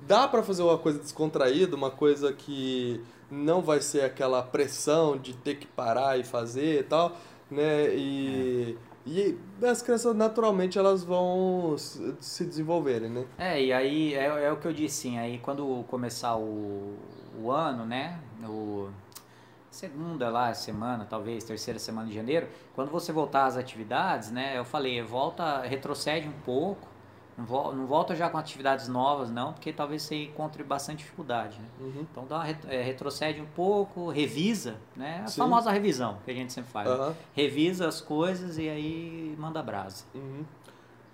[0.00, 5.34] dá pra fazer uma coisa descontraída, uma coisa que não vai ser aquela pressão de
[5.34, 7.16] ter que parar e fazer e tal,
[7.50, 7.94] né?
[7.94, 8.76] E,
[9.06, 13.24] e as crianças naturalmente elas vão se desenvolverem, né?
[13.38, 16.96] É, e aí é, é o que eu disse, sim, aí quando começar o,
[17.40, 18.88] o ano, né, o
[19.70, 24.64] segunda lá, semana, talvez, terceira semana de janeiro, quando você voltar às atividades, né, eu
[24.64, 26.88] falei, volta, retrocede um pouco,
[27.40, 31.58] não, vol- não volta já com atividades novas, não, porque talvez você encontre bastante dificuldade,
[31.58, 31.66] né.
[31.80, 32.06] Uhum.
[32.10, 35.40] Então dá uma, é, retrocede um pouco, revisa, né, a Sim.
[35.40, 36.88] famosa revisão que a gente sempre faz.
[36.88, 36.94] né?
[36.94, 37.14] Aham.
[37.34, 40.04] Revisa as coisas e aí manda brasa.
[40.14, 40.44] Uhum.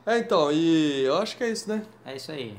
[0.04, 1.82] É, então, e eu acho que é isso, né?
[2.04, 2.56] É isso aí.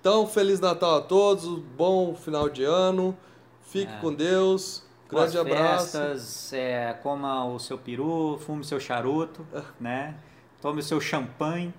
[0.00, 1.46] Então, Feliz Natal a todos,
[1.76, 3.16] bom final de ano,
[3.62, 3.96] fique É.
[3.98, 5.98] com Deus, grande Boas abraço.
[5.98, 9.46] festas, é, coma o seu peru, fume o seu charuto,
[9.80, 10.16] né?
[10.60, 11.72] Tome o seu champanhe.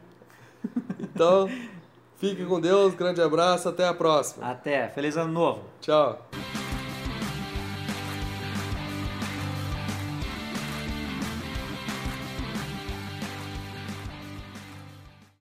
[0.99, 1.49] Então,
[2.17, 4.49] fique com Deus, grande abraço, até a próxima.
[4.49, 4.87] Até.
[4.89, 5.61] Feliz ano novo.
[5.81, 6.27] Tchau.